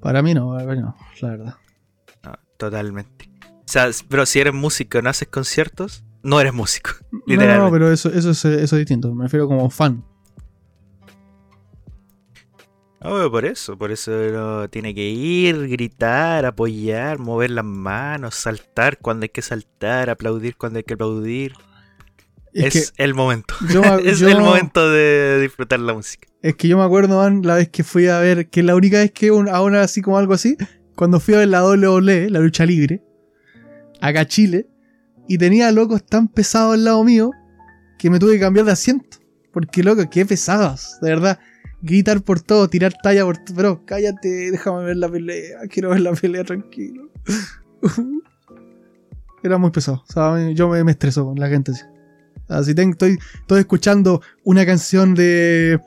[0.00, 1.54] Para mí no, para mí no, la verdad.
[2.24, 3.30] No, totalmente.
[3.42, 6.92] O sea, pero si eres músico y no haces conciertos, no eres músico.
[7.26, 9.14] No, no, pero eso, eso, es, eso es distinto.
[9.14, 10.04] Me refiero como fan.
[13.00, 18.98] Pero por eso, por eso uno tiene que ir, gritar, apoyar, mover las manos, saltar
[18.98, 21.52] cuando hay que saltar, aplaudir cuando hay que aplaudir.
[22.52, 23.54] Es, Es, el momento.
[23.70, 26.26] yo, es yo- el momento de disfrutar la música.
[26.42, 28.98] Es que yo me acuerdo, man, la vez que fui a ver, que la única
[28.98, 30.56] vez que un, a una así como algo así,
[30.96, 33.02] cuando fui a ver la WWE, la lucha libre,
[34.00, 34.66] acá a Chile,
[35.28, 37.30] y tenía locos tan pesados al lado mío
[37.98, 39.18] que me tuve que cambiar de asiento.
[39.52, 41.38] Porque, loco, qué pesados, de verdad.
[41.80, 43.56] Gritar por todo, tirar talla por todo.
[43.56, 45.60] Pero cállate, déjame ver la pelea.
[45.70, 47.10] Quiero ver la pelea tranquilo.
[49.42, 50.02] Era muy pesado.
[50.08, 51.82] O sea, yo me, me estreso con la gente así.
[52.48, 55.80] Así tengo, estoy, estoy escuchando una canción de.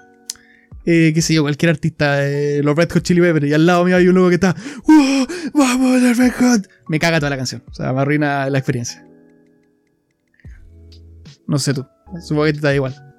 [0.86, 3.86] Eh, qué sé yo, cualquier artista, eh, los Red Hot Chili Peppers, y al lado
[3.86, 4.56] mío hay un loco que está.
[4.88, 5.28] "¡Wow!
[5.54, 6.68] ¡Vamos, los Red Hot!
[6.88, 7.64] Me caga toda la canción.
[7.68, 9.06] O sea, me arruina la experiencia.
[11.48, 11.86] No sé tú.
[12.22, 13.11] Supongo que te da igual.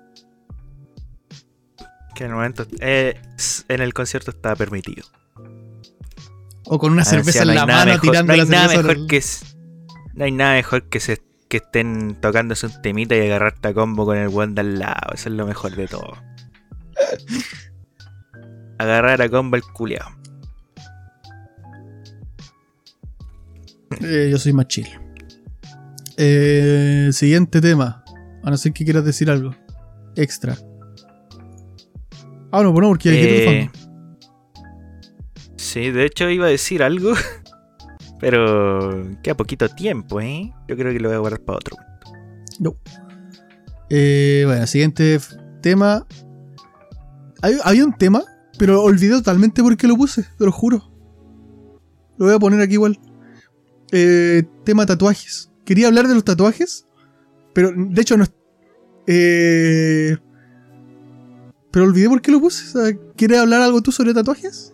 [2.15, 3.21] Que en el momento, eh,
[3.69, 5.07] en el concierto estaba permitido.
[6.65, 8.45] O con una Ah, cerveza en no la nada mano mejor- tirando no hay la
[8.45, 8.83] nada cerveza.
[8.89, 9.23] mejor al- que
[10.15, 14.07] no hay nada mejor que se que estén tocándose un temita y agarrarte a combo
[14.07, 15.13] con el buen de al lado.
[15.13, 16.15] Eso es lo mejor de todo.
[18.79, 20.09] Agarrar a combo el culiao.
[24.01, 24.89] Eh, yo soy más chill.
[26.17, 28.03] Eh, siguiente tema.
[28.43, 29.55] A no ser que quieras decir algo.
[30.17, 30.57] Extra.
[32.53, 33.71] Ah, no, pues no, porque hay que Eh,
[35.57, 37.13] sí, de hecho iba a decir algo,
[38.21, 40.53] pero queda poquito tiempo, ¿eh?
[40.69, 41.77] Yo creo que lo voy a guardar para otro.
[42.61, 42.77] No.
[43.91, 45.19] Eh, bueno, siguiente
[45.63, 46.07] tema.
[47.43, 48.23] Hay- había un tema,
[48.59, 50.91] pero olvidé totalmente por qué lo puse, te lo juro.
[52.19, 52.99] Lo voy a poner aquí igual.
[53.91, 55.51] Eh, tema tatuajes.
[55.65, 56.87] Quería hablar de los tatuajes,
[57.55, 58.25] pero de hecho no.
[58.25, 58.33] es-
[59.09, 60.17] Eh,
[61.73, 62.79] pero olvidé por qué lo puse.
[62.79, 64.73] O sea, ¿Quieres hablar algo tú sobre tatuajes?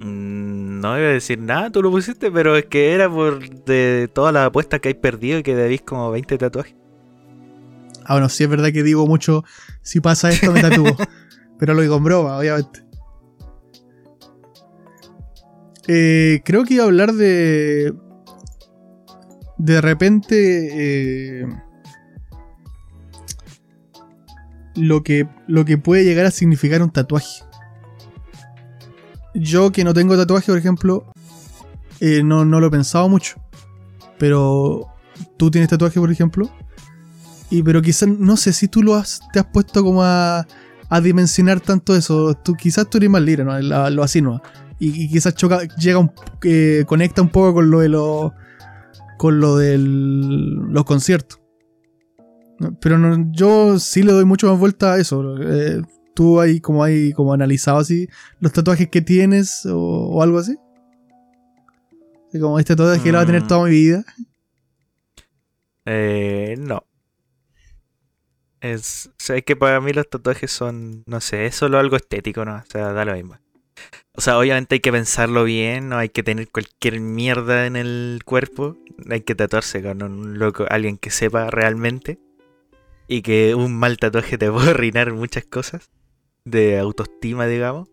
[0.00, 4.10] Mm, No iba a decir nada, tú lo pusiste, pero es que era por de
[4.12, 6.74] todas las apuestas que hay perdido y que debís como 20 tatuajes.
[8.04, 9.44] Ah, bueno, sí es verdad que digo mucho,
[9.82, 10.96] si pasa esto me tatúo.
[11.58, 12.82] pero lo digo en broma, obviamente.
[15.86, 17.94] Eh, creo que iba a hablar de...
[19.58, 20.68] De repente...
[21.42, 21.46] eh,
[24.80, 27.44] lo, que, lo que puede llegar a significar un tatuaje.
[29.34, 31.12] Yo que no tengo tatuaje, por ejemplo,
[32.00, 33.36] eh, no, no lo he pensado mucho.
[34.18, 34.88] Pero
[35.36, 36.50] tú tienes tatuaje, por ejemplo.
[37.50, 40.46] Y pero quizás, no sé si tú lo has, te has puesto como a,
[40.88, 42.34] a dimensionar tanto eso.
[42.34, 43.60] Tú, quizás tú eres más libre, ¿no?
[43.90, 44.40] Lo así, ¿no?
[44.78, 46.12] Y, y quizás choca, llega un,
[46.42, 48.32] eh, conecta un poco con lo de los
[49.18, 51.39] con lo de los conciertos.
[52.80, 55.36] Pero no, yo sí le doy mucho más vuelta a eso.
[55.40, 55.82] Eh,
[56.14, 58.08] tú ahí como hay como analizado así
[58.40, 60.56] los tatuajes que tienes o, o algo así.
[62.38, 63.46] Como este tatuaje lo va a tener Mm.
[63.48, 64.04] toda mi vida.
[65.86, 66.84] Eh, no.
[68.60, 71.96] Es, o sea, es que para mí los tatuajes son, no sé, es solo algo
[71.96, 72.56] estético, ¿no?
[72.56, 73.38] O sea, da lo mismo.
[74.14, 78.20] O sea, obviamente hay que pensarlo bien, no hay que tener cualquier mierda en el
[78.24, 78.76] cuerpo.
[79.08, 82.18] Hay que tatuarse con un loco, alguien que sepa realmente.
[83.12, 85.90] Y que un mal tatuaje te puede arruinar muchas cosas.
[86.44, 87.88] De autoestima, digamos.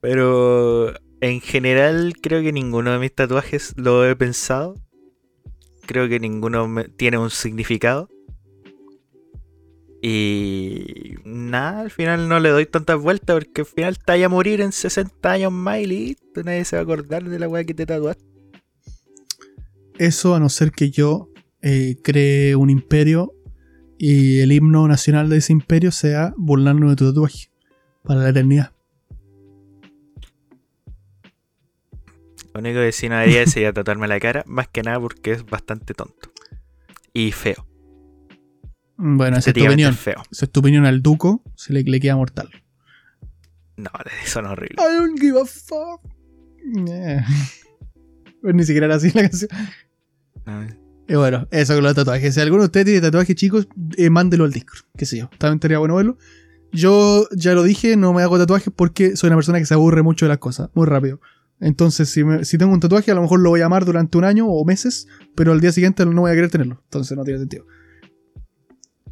[0.00, 0.92] Pero
[1.22, 4.74] en general creo que ninguno de mis tatuajes lo he pensado.
[5.86, 8.08] Creo que ninguno me- tiene un significado.
[10.02, 14.30] Y nada, al final no le doy tantas vueltas porque al final te vaya a
[14.30, 16.42] morir en 60 años más y listo.
[16.42, 18.24] Nadie se va a acordar de la weá que te tatuaste.
[19.98, 21.28] Eso a no ser que yo
[21.60, 23.34] eh, cree un imperio
[24.02, 27.50] y el himno nacional de ese imperio sea burlarnos de tu tatuaje.
[28.02, 28.72] Para la eternidad.
[32.54, 35.44] Lo único que sí no haría sería tatuarme la cara, más que nada porque es
[35.44, 36.32] bastante tonto.
[37.12, 37.66] Y feo.
[38.96, 39.92] Bueno, esa es tu opinión.
[39.92, 40.22] feo.
[40.32, 41.42] Esa es tu opinión al Duco.
[41.54, 42.48] Se le, le queda mortal.
[43.76, 43.90] No,
[44.24, 44.76] eso no es horrible.
[44.78, 46.00] I don't give a fuck.
[48.40, 49.50] Pues ni siquiera era así la canción.
[50.46, 50.79] No,
[51.10, 52.34] Y bueno, eso con los tatuajes.
[52.34, 54.82] Si alguno de ustedes tiene tatuajes chicos, eh, mándelo al Discord.
[54.96, 55.28] Qué sé yo.
[55.38, 56.18] También estaría bueno verlo.
[56.72, 60.02] Yo ya lo dije, no me hago tatuajes porque soy una persona que se aburre
[60.02, 61.20] mucho de las cosas, muy rápido.
[61.58, 64.16] Entonces, si, me- si tengo un tatuaje, a lo mejor lo voy a amar durante
[64.18, 66.80] un año o meses, pero al día siguiente no voy a querer tenerlo.
[66.84, 67.66] Entonces no tiene sentido.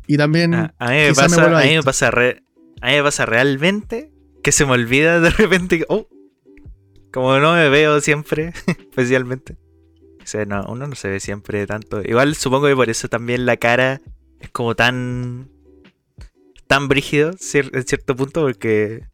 [0.07, 2.42] Y también, Ah, a, mí me pasa, a mí me pasa re-
[2.80, 4.12] a mí me pasa realmente
[4.44, 6.07] que se me olvida de repente oh,
[7.12, 9.57] como no me veo siempre, especialmente.
[10.47, 12.03] No, uno no se ve siempre tanto.
[12.03, 14.01] Igual supongo que por eso también la cara
[14.41, 15.49] es como tan
[16.66, 19.07] tan brígido en cierto punto porque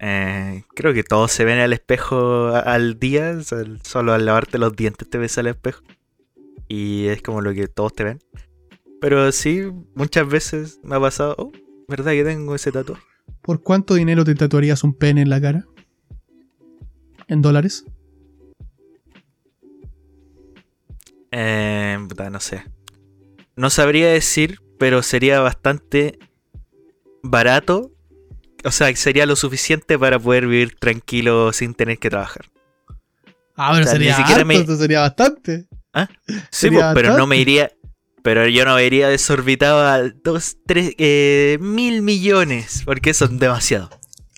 [0.00, 3.38] eh, creo que todos se ven al espejo al día,
[3.82, 5.82] solo al lavarte los dientes te ves al espejo
[6.68, 8.20] y es como lo que todos te ven.
[9.00, 9.62] Pero sí,
[9.94, 11.52] muchas veces me ha pasado, oh,
[11.88, 13.02] ¿verdad que tengo ese tatuaje?
[13.44, 15.66] ¿por cuánto dinero te tatuarías un pene en la cara?
[17.28, 17.84] ¿En dólares?
[21.36, 22.62] Eh, puta, no sé.
[23.56, 26.18] No sabría decir, pero sería bastante
[27.22, 27.90] barato.
[28.64, 32.46] O sea, sería lo suficiente para poder vivir tranquilo sin tener que trabajar.
[33.56, 35.66] Ah, pero O sea, ni sería siquiera harto, me- sería bastante.
[36.26, 37.70] Sí, Sería pues, pero no me iría.
[38.22, 43.90] Pero yo no me iría desorbitado a dos, tres, eh, mil millones, porque es demasiado.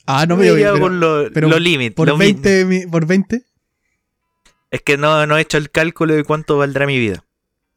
[0.06, 1.58] Ah, no me me iría pero por lo, pero lo
[1.94, 3.42] por lo mi- 20, mi- por 20.
[4.70, 7.24] Es que no, no he hecho el cálculo de cuánto valdrá mi vida.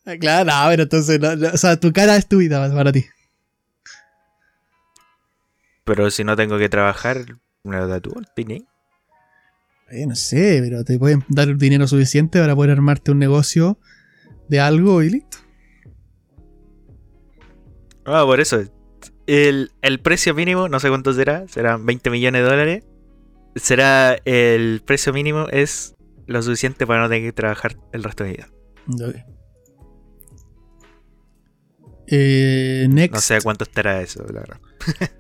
[0.06, 2.92] Ah, Claro, no, pero entonces, no, no, o sea, tu cara es tu vida para
[2.92, 3.06] ti.
[5.84, 7.26] Pero si no tengo que trabajar,
[7.64, 8.22] me lo tatúo.
[9.92, 13.80] Eh, no sé, pero te pueden dar dinero suficiente para poder armarte un negocio
[14.48, 15.38] de algo y listo.
[18.06, 18.64] Ah, por eso.
[19.28, 22.84] El, el precio mínimo, no sé cuánto será, serán 20 millones de dólares.
[23.56, 25.96] Será el precio mínimo es
[26.30, 28.50] lo suficiente para no tener que trabajar el resto de mi vida.
[29.10, 29.16] Ok.
[32.08, 34.62] Eh, next, No sé cuánto estará eso, la verdad.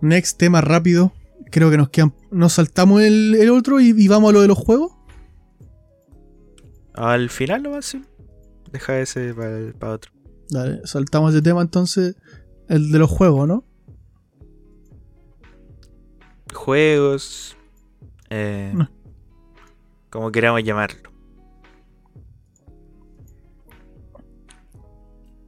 [0.00, 1.12] next tema rápido.
[1.50, 2.14] Creo que nos quedan.
[2.30, 4.92] Nos saltamos el, el otro y, y vamos a lo de los juegos.
[6.94, 8.02] Al final lo hacer.
[8.72, 10.12] Deja ese para, otro.
[10.50, 12.16] Dale, saltamos ese tema entonces.
[12.68, 13.64] El de los juegos, ¿no?
[16.54, 17.56] Juegos.
[18.30, 18.88] eh, No.
[20.10, 21.10] Como queramos llamarlo.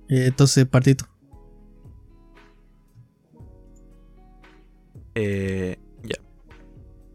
[0.09, 1.07] Eh, entonces, partito.
[5.15, 6.17] Eh, ya.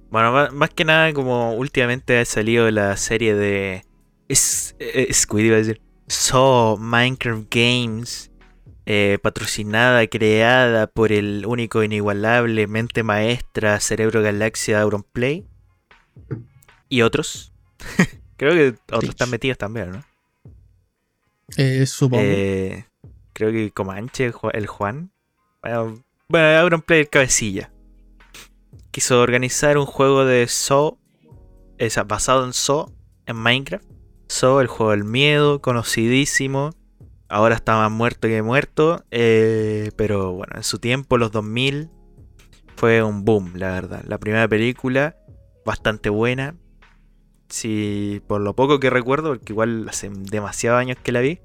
[0.09, 3.83] Bueno, más, que nada, como últimamente ha salido la serie de.
[4.27, 5.81] Es, eh, Squid, iba a decir.
[6.07, 8.31] So Minecraft Games.
[8.89, 15.45] eh, patrocinada, creada por el único inigualable mente maestra Cerebro Galaxia Auronplay.
[16.89, 17.53] Y otros.
[18.37, 20.03] Creo que otros están metidos también, ¿no?
[21.57, 22.23] Eh, supongo.
[22.23, 22.85] Eh,
[23.33, 25.11] creo que Comanche, el Juan.
[25.61, 27.71] Bueno, bueno, Auronplay el cabecilla.
[28.91, 30.97] Quiso organizar un juego de Saw.
[31.77, 32.91] esa- basado en Saw
[33.25, 33.85] en Minecraft.
[34.29, 36.71] Saw, el juego del miedo, conocidísimo.
[37.29, 39.03] Ahora está más muerto que muerto.
[39.11, 41.89] eh, pero bueno, en su tiempo, los 2000,
[42.75, 44.03] fue un boom, la verdad.
[44.07, 45.15] La primera película,
[45.65, 46.55] bastante buena.
[47.49, 51.39] Si por lo poco que recuerdo, porque igual hace demasiados años que la vi.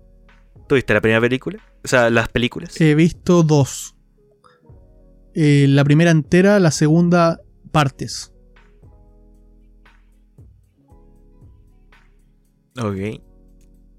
[0.69, 1.59] ¿Tuviste la primera película?
[1.85, 2.81] O sea, las películas.
[2.81, 3.97] He visto dos.
[5.35, 7.41] Eh, la primera entera, la segunda
[7.71, 8.33] partes.
[12.79, 13.21] Ok.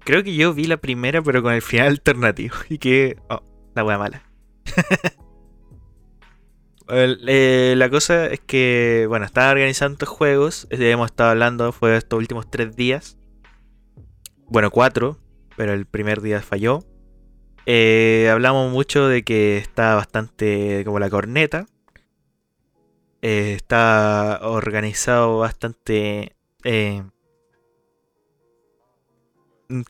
[0.00, 2.54] Creo que yo vi la primera, pero con el final alternativo.
[2.68, 3.16] Y que.
[3.28, 3.42] Oh,
[3.74, 4.22] la wea mala.
[6.88, 10.66] Eh, la cosa es que, bueno, estaba organizando juegos.
[10.70, 13.18] eh, Hemos estado hablando, fue estos últimos tres días.
[14.48, 15.18] Bueno, cuatro,
[15.56, 16.84] pero el primer día falló.
[17.66, 21.66] Eh, hablamos mucho de que está bastante como la corneta.
[23.22, 26.36] Eh, está organizado bastante.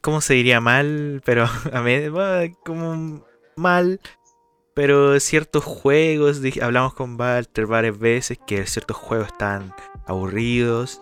[0.01, 1.21] ¿Cómo se diría mal?
[1.25, 1.95] Pero a mí,
[2.65, 3.25] como
[3.57, 4.01] mal.
[4.75, 9.73] Pero ciertos juegos, hablamos con Walter varias veces que ciertos juegos están
[10.07, 11.01] aburridos.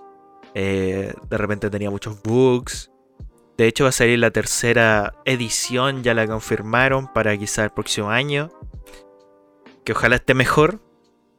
[0.55, 2.91] eh, de repente tenía muchos bugs.
[3.57, 8.11] De hecho va a salir la tercera edición, ya la confirmaron para quizá el próximo
[8.11, 8.51] año.
[9.85, 10.81] Que ojalá esté mejor.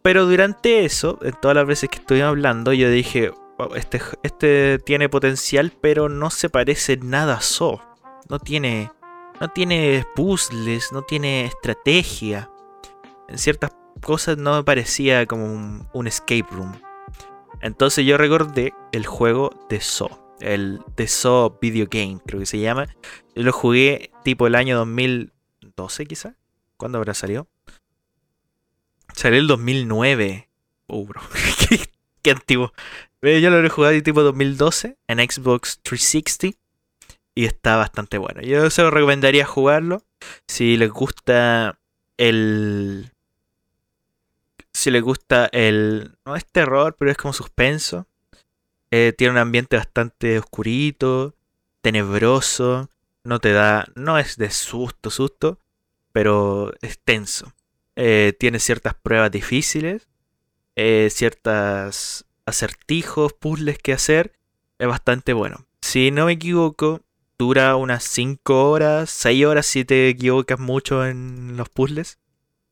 [0.01, 4.77] pero durante eso, en todas las veces que estuvimos hablando, yo dije, "Wow, este, este
[4.79, 7.81] tiene potencial, pero no se parece nada a So.
[8.29, 8.91] No tiene,
[9.39, 12.49] no tiene puzzles, no tiene estrategia.
[13.27, 13.71] En ciertas
[14.01, 15.45] cosas no me parecía como
[15.93, 16.73] un, escape room.
[17.61, 20.19] Entonces yo recordé el juego de So.
[20.39, 22.87] El de So Video Game, creo que se llama.
[23.35, 26.35] Yo lo jugué tipo el año 2012 quizá.
[26.77, 27.47] ¿Cuándo habrá salido?
[29.13, 30.49] Salió el 2009.
[30.87, 31.21] Oh, bro.
[31.69, 31.79] qué,
[32.21, 32.73] qué antiguo.
[33.21, 36.62] Eh, Yo lo he jugado tipo 2012 en Xbox 360.
[37.35, 38.41] Y está bastante bueno.
[38.41, 40.03] Yo se lo recomendaría jugarlo.
[40.47, 41.79] Si les gusta
[42.17, 43.11] el...
[44.71, 46.15] Si les gusta el...
[46.25, 48.07] No es terror, pero es como suspenso.
[48.91, 51.33] Eh, tiene un ambiente bastante oscurito,
[51.81, 52.89] tenebroso.
[53.23, 53.87] No te da...
[53.95, 55.59] No es de susto, susto.
[56.11, 57.53] Pero es tenso.
[57.95, 60.07] Eh, tiene ciertas pruebas difíciles.
[60.75, 64.33] eh, ciertas acertijos, puzzles que hacer.
[64.77, 65.65] Es bastante bueno.
[65.81, 67.01] Si no me equivoco,
[67.37, 72.19] dura unas 5 horas, 6 horas si te equivocas mucho en los puzzles.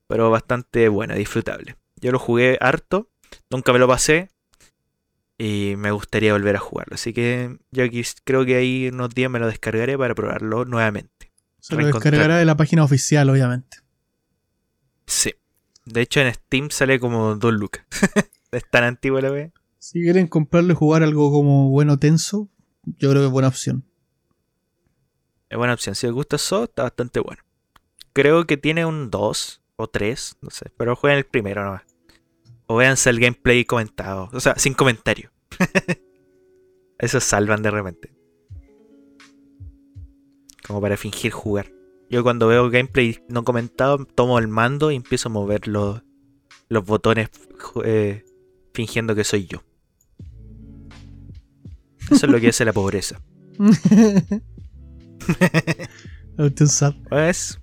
[0.06, 1.76] Pero bastante bueno, disfrutable.
[2.00, 3.10] Yo lo jugué harto,
[3.50, 4.30] nunca me lo pasé.
[5.38, 6.94] Y me gustaría volver a jugarlo.
[6.94, 11.32] Así que yo aquí creo que ahí unos días me lo descargaré para probarlo nuevamente.
[11.58, 13.78] Se lo descargará de la página oficial, obviamente.
[15.06, 15.34] Sí.
[15.84, 17.84] De hecho en Steam sale como 2 lucas.
[18.52, 19.50] es tan antigua la wea.
[19.78, 22.48] Si quieren comprarlo y jugar algo como bueno tenso,
[22.84, 23.84] yo creo que es buena opción.
[25.52, 25.94] Es buena opción.
[25.94, 27.42] Si les gusta eso, está bastante bueno.
[28.14, 30.72] Creo que tiene un 2 o 3, no sé.
[30.78, 31.82] Pero jueguen el primero nomás.
[32.68, 34.30] O véanse el gameplay comentado.
[34.32, 35.30] O sea, sin comentario.
[36.98, 38.14] Eso salvan de repente.
[40.66, 41.70] Como para fingir jugar.
[42.08, 46.02] Yo cuando veo gameplay no comentado, tomo el mando y empiezo a mover los,
[46.70, 47.28] los botones
[47.84, 48.24] eh,
[48.72, 49.62] fingiendo que soy yo.
[52.10, 53.20] Eso es lo que hace la pobreza.
[57.08, 57.58] Pues.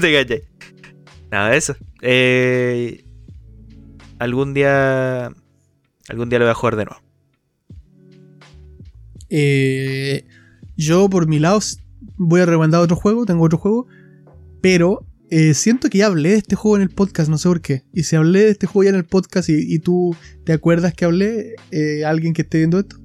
[0.00, 0.44] Te caché.
[1.30, 1.76] Nada, eso.
[2.02, 3.04] Eh,
[4.18, 5.32] algún día.
[6.08, 7.02] Algún día lo voy a jugar de nuevo.
[9.28, 10.26] Eh,
[10.76, 11.60] yo, por mi lado,
[12.16, 13.26] voy a recomendar otro juego.
[13.26, 13.86] Tengo otro juego.
[14.60, 17.60] Pero eh, siento que ya hablé de este juego en el podcast, no sé por
[17.60, 17.84] qué.
[17.92, 20.92] Y si hablé de este juego ya en el podcast y, y tú te acuerdas
[20.92, 21.54] que hablé,
[22.04, 22.96] alguien que esté viendo esto,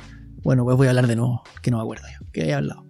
[0.43, 2.86] bueno, pues voy a hablar de nuevo, que no me acuerdo yo, que haya hablado.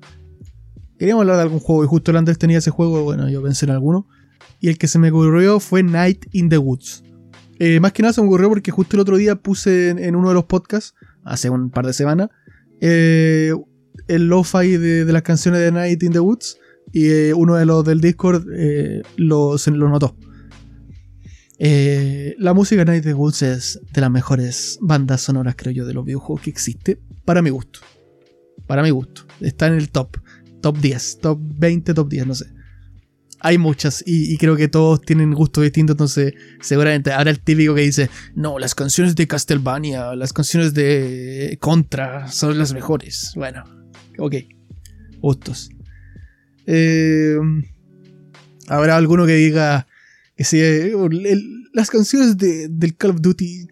[0.98, 3.66] Queríamos hablar de algún juego y justo el Andrés tenía ese juego, bueno, yo pensé
[3.66, 4.08] en alguno.
[4.60, 7.04] Y el que se me ocurrió fue Night in the Woods.
[7.60, 10.30] Eh, más que nada se me ocurrió porque justo el otro día puse en, uno
[10.30, 10.93] de los podcasts,
[11.24, 12.30] hace un par de semanas,
[12.82, 13.54] eh,
[14.08, 16.58] el lo-fi de, las canciones de Night in the Woods
[16.91, 18.46] y eh, uno de los del Discord
[19.18, 20.18] lo, se lo notó.
[21.58, 25.93] La música Night in the Woods es de las mejores bandas sonoras, creo yo, de
[25.93, 27.80] los videojuegos que existe, para mi gusto.
[28.68, 29.24] Para mi gusto.
[29.39, 30.18] Está en el top.
[30.66, 32.45] Top 10, top 20, top 10, no sé.
[33.39, 37.76] Hay muchas y, y creo que todos tienen gustos distintos, entonces seguramente habrá el típico
[37.76, 43.34] que dice, no, las canciones de Castlevania, las canciones de Contra son las mejores.
[43.36, 43.63] Bueno,
[44.18, 44.34] ok,
[45.20, 45.70] gustos.
[46.66, 47.36] Eh,
[48.68, 49.86] habrá alguno que diga
[50.36, 53.68] que si eh, el- las canciones de, del Call of Duty,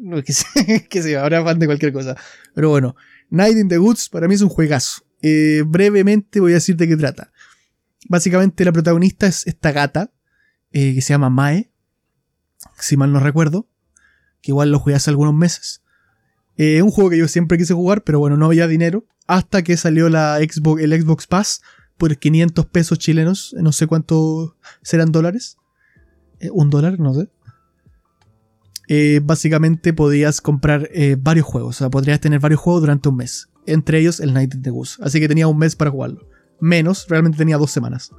[0.00, 2.16] no, sé, que habrá fan de cualquier cosa.
[2.54, 2.96] Pero bueno,
[3.30, 5.07] Night in the Woods para mí es un juegazo.
[5.22, 7.32] Eh, brevemente voy a decir de qué trata.
[8.08, 10.12] Básicamente la protagonista es esta gata
[10.72, 11.70] eh, que se llama Mae,
[12.78, 13.68] si mal no recuerdo,
[14.40, 15.82] que igual lo jugué hace algunos meses.
[16.56, 19.06] Eh, un juego que yo siempre quise jugar, pero bueno, no había dinero.
[19.26, 21.62] Hasta que salió la Xbox, el Xbox Pass
[21.98, 25.58] por 500 pesos chilenos, no sé cuánto serán dólares.
[26.40, 27.28] Eh, un dólar, no sé.
[28.88, 33.16] Eh, básicamente podías comprar eh, varios juegos, o sea, podrías tener varios juegos durante un
[33.16, 33.48] mes.
[33.72, 35.02] Entre ellos el Night the Goose.
[35.02, 36.28] Así que tenía un mes para jugarlo.
[36.60, 38.10] Menos, realmente tenía dos semanas.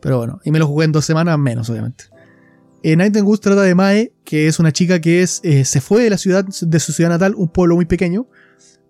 [0.00, 2.04] Pero bueno, y me lo jugué en dos semanas, menos, obviamente.
[2.82, 5.64] Eh, Night in the Goose trata de Mae, que es una chica que es, eh,
[5.64, 8.26] se fue de la ciudad, de su ciudad natal, un pueblo muy pequeño,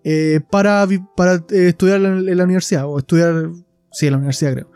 [0.02, 0.86] eh, para,
[1.16, 3.50] para eh, estudiar en, en la universidad, o estudiar,
[3.92, 4.70] sí, en la universidad creo.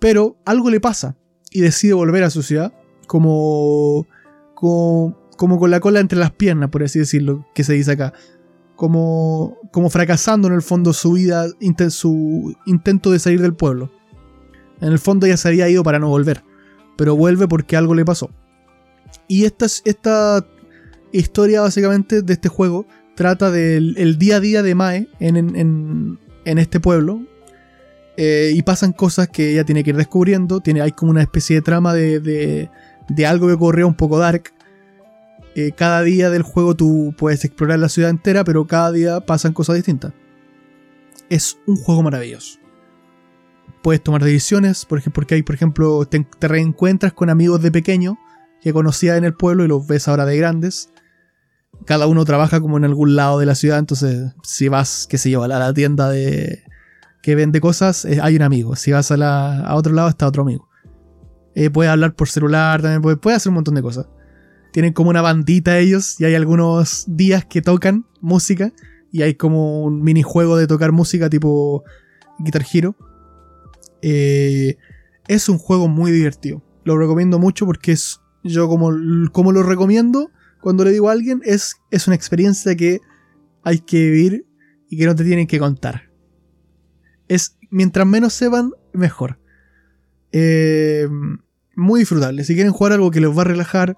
[0.00, 1.16] Pero algo le pasa
[1.50, 2.72] y decide volver a su ciudad,
[3.06, 4.06] como,
[4.54, 8.12] como, como con la cola entre las piernas, por así decirlo, que se dice acá.
[8.78, 11.46] Como, como fracasando en el fondo su vida,
[11.90, 13.90] su intento de salir del pueblo.
[14.80, 16.44] En el fondo ya se había ido para no volver,
[16.96, 18.30] pero vuelve porque algo le pasó.
[19.26, 20.46] Y esta, es- esta
[21.10, 22.86] historia básicamente de este juego
[23.16, 27.20] trata del el día a día de Mae en, en- en- en este pueblo.
[28.16, 30.60] Eh, y pasan cosas que ella tiene que ir descubriendo.
[30.60, 32.70] Tiene, hay como una especie de trama de, de,
[33.08, 34.52] de algo que ocurrió un poco dark.
[35.58, 39.52] Eh, cada día del juego tú puedes explorar la ciudad entera, pero cada día pasan
[39.52, 40.12] cosas distintas.
[41.28, 42.58] Es un juego maravilloso.
[43.82, 48.18] Puedes tomar decisiones, por ejemplo, porque hay, por ejemplo, te, reencuentras con amigos de pequeño
[48.60, 50.90] que conocías en el pueblo y los ves ahora de grandes.
[51.84, 55.30] Cada uno trabaja como en algún lado de la ciudad, entonces si vas, qué sé
[55.30, 56.62] yo, a la, tienda de
[57.22, 58.76] que vende cosas, eh, hay un amigo.
[58.76, 60.68] Si vas a, la- a otro lado, está otro amigo.
[61.54, 64.06] Eh, puedes hablar por celular, también puedes hacer un montón de cosas.
[64.72, 68.72] Tienen como una bandita ellos y hay algunos días que tocan música
[69.10, 71.84] y hay como un minijuego de tocar música tipo
[72.38, 72.94] Guitar Hero.
[74.02, 74.76] Eh,
[75.26, 76.62] es un juego muy divertido.
[76.84, 78.90] Lo recomiendo mucho porque es yo como,
[79.32, 80.30] como lo recomiendo
[80.60, 83.00] cuando le digo a alguien es, es una experiencia que
[83.62, 84.46] hay que vivir
[84.88, 86.10] y que no te tienen que contar.
[87.28, 89.38] Es mientras menos sepan, mejor.
[90.32, 91.08] Eh,
[91.76, 92.44] muy disfrutable.
[92.44, 93.96] Si quieren jugar algo que los va a relajar,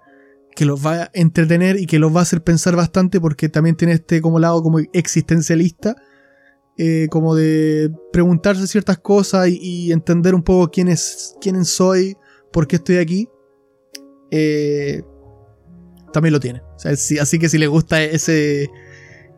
[0.54, 3.76] que los va a entretener y que los va a hacer pensar bastante, porque también
[3.76, 5.96] tiene este como lado como existencialista,
[6.76, 12.16] eh, como de preguntarse ciertas cosas y, entender un poco quién es, quién soy,
[12.52, 13.28] por qué estoy aquí.
[14.30, 15.02] eh,
[16.12, 16.62] también lo tiene.
[16.84, 18.70] Así que si les gusta ese,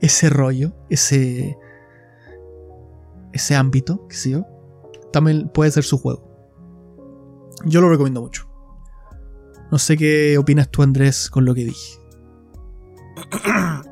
[0.00, 1.56] ese rollo, ese,
[3.32, 4.46] ese ámbito, qué sé yo,
[5.12, 6.28] también puede ser su juego.
[7.64, 8.51] Yo lo recomiendo mucho.
[9.72, 11.98] No sé qué opinas tú, Andrés, con lo que dije.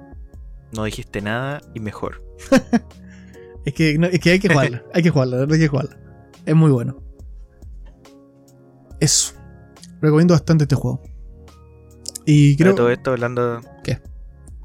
[0.73, 2.23] No dijiste nada y mejor.
[3.65, 5.99] Es que, no- es que hay que jugarla, hay que jugarla, hay que jugarla.
[6.47, 7.03] Es muy bueno.
[9.01, 9.35] Eso.
[10.01, 11.03] Recomiendo bastante este juego.
[12.25, 12.69] Y Creo...
[12.69, 13.61] creo todo esto hablando.
[13.85, 13.99] ¿Qué?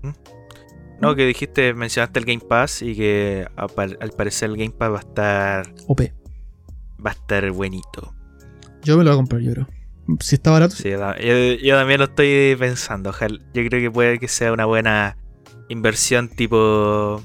[0.01, 0.11] ¿Mm?
[1.01, 4.97] No, que dijiste, mencionaste el Game Pass y que al parecer el Game Pass va
[4.97, 5.73] a estar.
[5.87, 6.01] OP.
[7.05, 8.13] Va a estar buenito.
[8.83, 9.67] Yo me lo voy a comprar, yo creo.
[10.19, 13.09] Si está barato, Sí, yo, ta- yo- yo también lo estoy pensando.
[13.09, 15.17] Ojalá, yo creo que puede que sea una buena
[15.69, 17.23] inversión tipo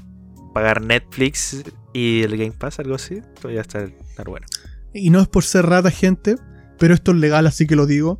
[0.53, 1.63] pagar Netflix
[1.93, 3.21] y el Game Pass, algo así.
[3.41, 4.47] Pues ya estar, estar bueno.
[4.93, 6.35] Y no es por ser rata, gente,
[6.79, 8.19] pero esto es legal, así que lo digo.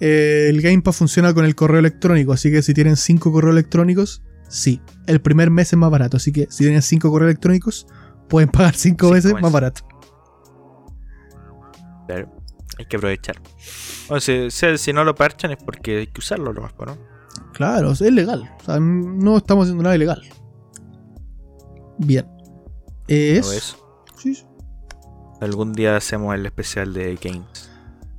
[0.00, 3.54] Eh, el Game Pass funciona con el correo electrónico, así que si tienen 5 correos
[3.54, 4.82] electrónicos, sí.
[5.06, 7.86] El primer mes es más barato, así que si tienen 5 correos electrónicos,
[8.28, 9.82] pueden pagar 5 Cinco veces más barato.
[12.06, 12.28] Claro,
[12.78, 13.40] hay que aprovechar.
[14.08, 16.96] O sea, si, si no lo parchan es porque hay que usarlo lo más, ¿no?
[17.52, 18.50] Claro, es legal.
[18.60, 20.22] O sea, no estamos haciendo nada ilegal.
[21.98, 22.26] Bien.
[22.26, 23.14] No
[23.52, 24.04] eso.
[24.16, 24.46] Sí, sí.
[25.40, 27.70] Algún día hacemos el especial de games.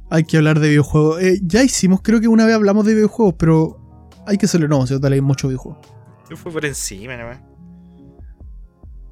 [0.09, 1.21] Hay que hablar de videojuegos.
[1.21, 4.67] Eh, ya hicimos, creo que una vez hablamos de videojuegos, pero hay que hacerlo.
[4.67, 5.85] No, si dale mucho videojuegos.
[6.29, 7.39] Yo fui por encima, nomás.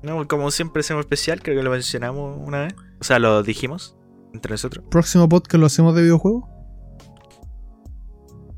[0.03, 2.76] No, como siempre hacemos especial, creo que lo mencionamos una vez.
[2.99, 3.98] O sea, lo dijimos
[4.34, 4.86] entre nosotros.
[4.90, 6.44] Próximo podcast lo hacemos de videojuegos.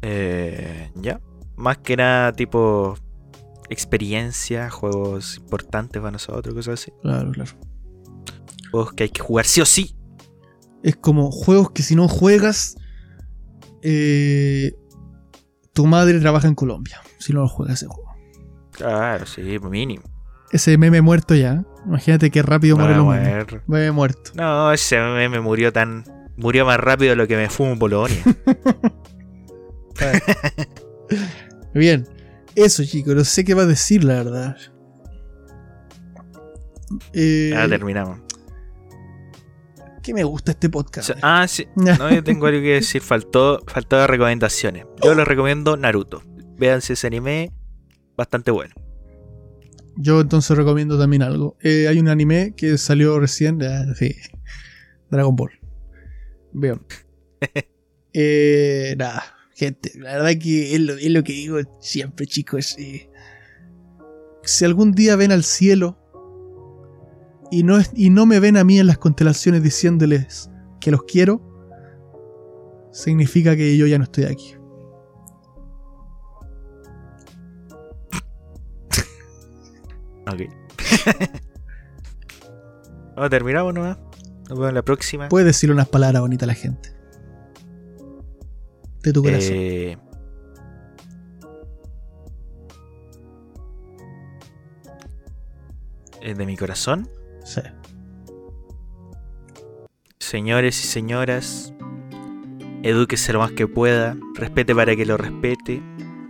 [0.01, 1.19] Eh, ya.
[1.55, 2.95] Más que nada, tipo
[3.69, 6.91] experiencia, juegos importantes para nosotros, cosas así.
[7.01, 7.51] Claro, claro.
[8.71, 9.95] Juegos que hay que jugar sí o sí.
[10.83, 12.75] Es como juegos que si no juegas,
[13.81, 14.73] eh,
[15.73, 17.01] tu madre trabaja en Colombia.
[17.19, 18.11] Si no lo juegas ese juego.
[18.71, 20.03] Claro, sí, mínimo.
[20.51, 21.65] Ese meme muerto ya.
[21.85, 23.45] Imagínate qué rápido muere los memes.
[23.45, 23.61] morir.
[23.67, 24.31] Meme muerto.
[24.35, 26.03] No, ese meme murió tan.
[26.37, 28.21] Murió más rápido de lo que me fumo Polonia.
[31.73, 32.07] Bien.
[32.55, 33.15] Eso, chicos.
[33.15, 34.57] No sé qué va a decir, la verdad.
[37.13, 38.19] Eh, Ya terminamos.
[40.03, 41.07] que me gusta este O podcast.
[41.07, 41.67] sea, ah, sí.
[41.75, 43.01] No, yo tengo algo que decir.
[43.01, 44.85] Faltó, faltó recomendaciones.
[45.03, 46.21] Yo les recomiendo Naruto.
[46.57, 47.51] Véanse ese anime.
[48.17, 48.73] Bastante bueno.
[49.97, 51.57] Yo entonces recomiendo también algo.
[51.61, 53.61] Eh, hay un anime que salió recién.
[53.63, 54.15] ah, sí.
[55.09, 55.51] Dragon Ball.
[56.53, 56.81] Bien.
[58.17, 59.23] Eh, nada,
[59.55, 59.91] gente.
[59.95, 62.77] La verdad que es lo, es lo que digo siempre, chicos.
[62.79, 63.09] eh,
[64.43, 65.97] si algún día ven al cielo
[67.51, 70.49] y no, es- y no me ven a mí en las constelaciones diciéndoles
[70.79, 71.41] que los quiero,
[72.93, 74.54] significa que yo ya no estoy aquí.
[80.27, 80.41] Ok.
[83.15, 83.97] Bueno, terminamos nomás.
[84.49, 85.29] Nos vemos en la próxima.
[85.29, 86.89] Puedes decirle unas palabras bonitas a la gente.
[89.01, 89.53] De tu corazón.
[89.53, 89.97] Eh,
[96.21, 97.09] de mi corazón.
[97.45, 97.61] Sí.
[100.19, 101.73] Señores y señoras,
[102.83, 105.81] edúquese lo más que pueda, respete para que lo respete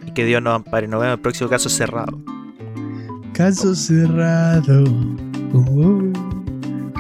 [0.06, 0.88] y que Dios nos ampare.
[0.88, 2.35] Nos vemos en el próximo caso cerrado.
[3.36, 4.86] Caso cerrado.
[5.54, 6.14] Uh, uh,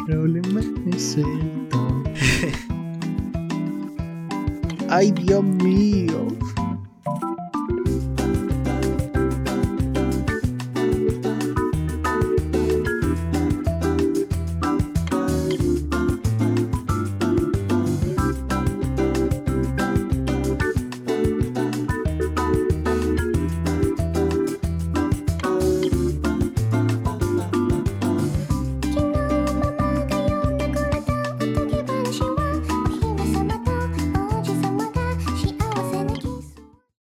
[0.06, 2.03] problema exento.
[4.90, 6.28] Ay, Dios mío.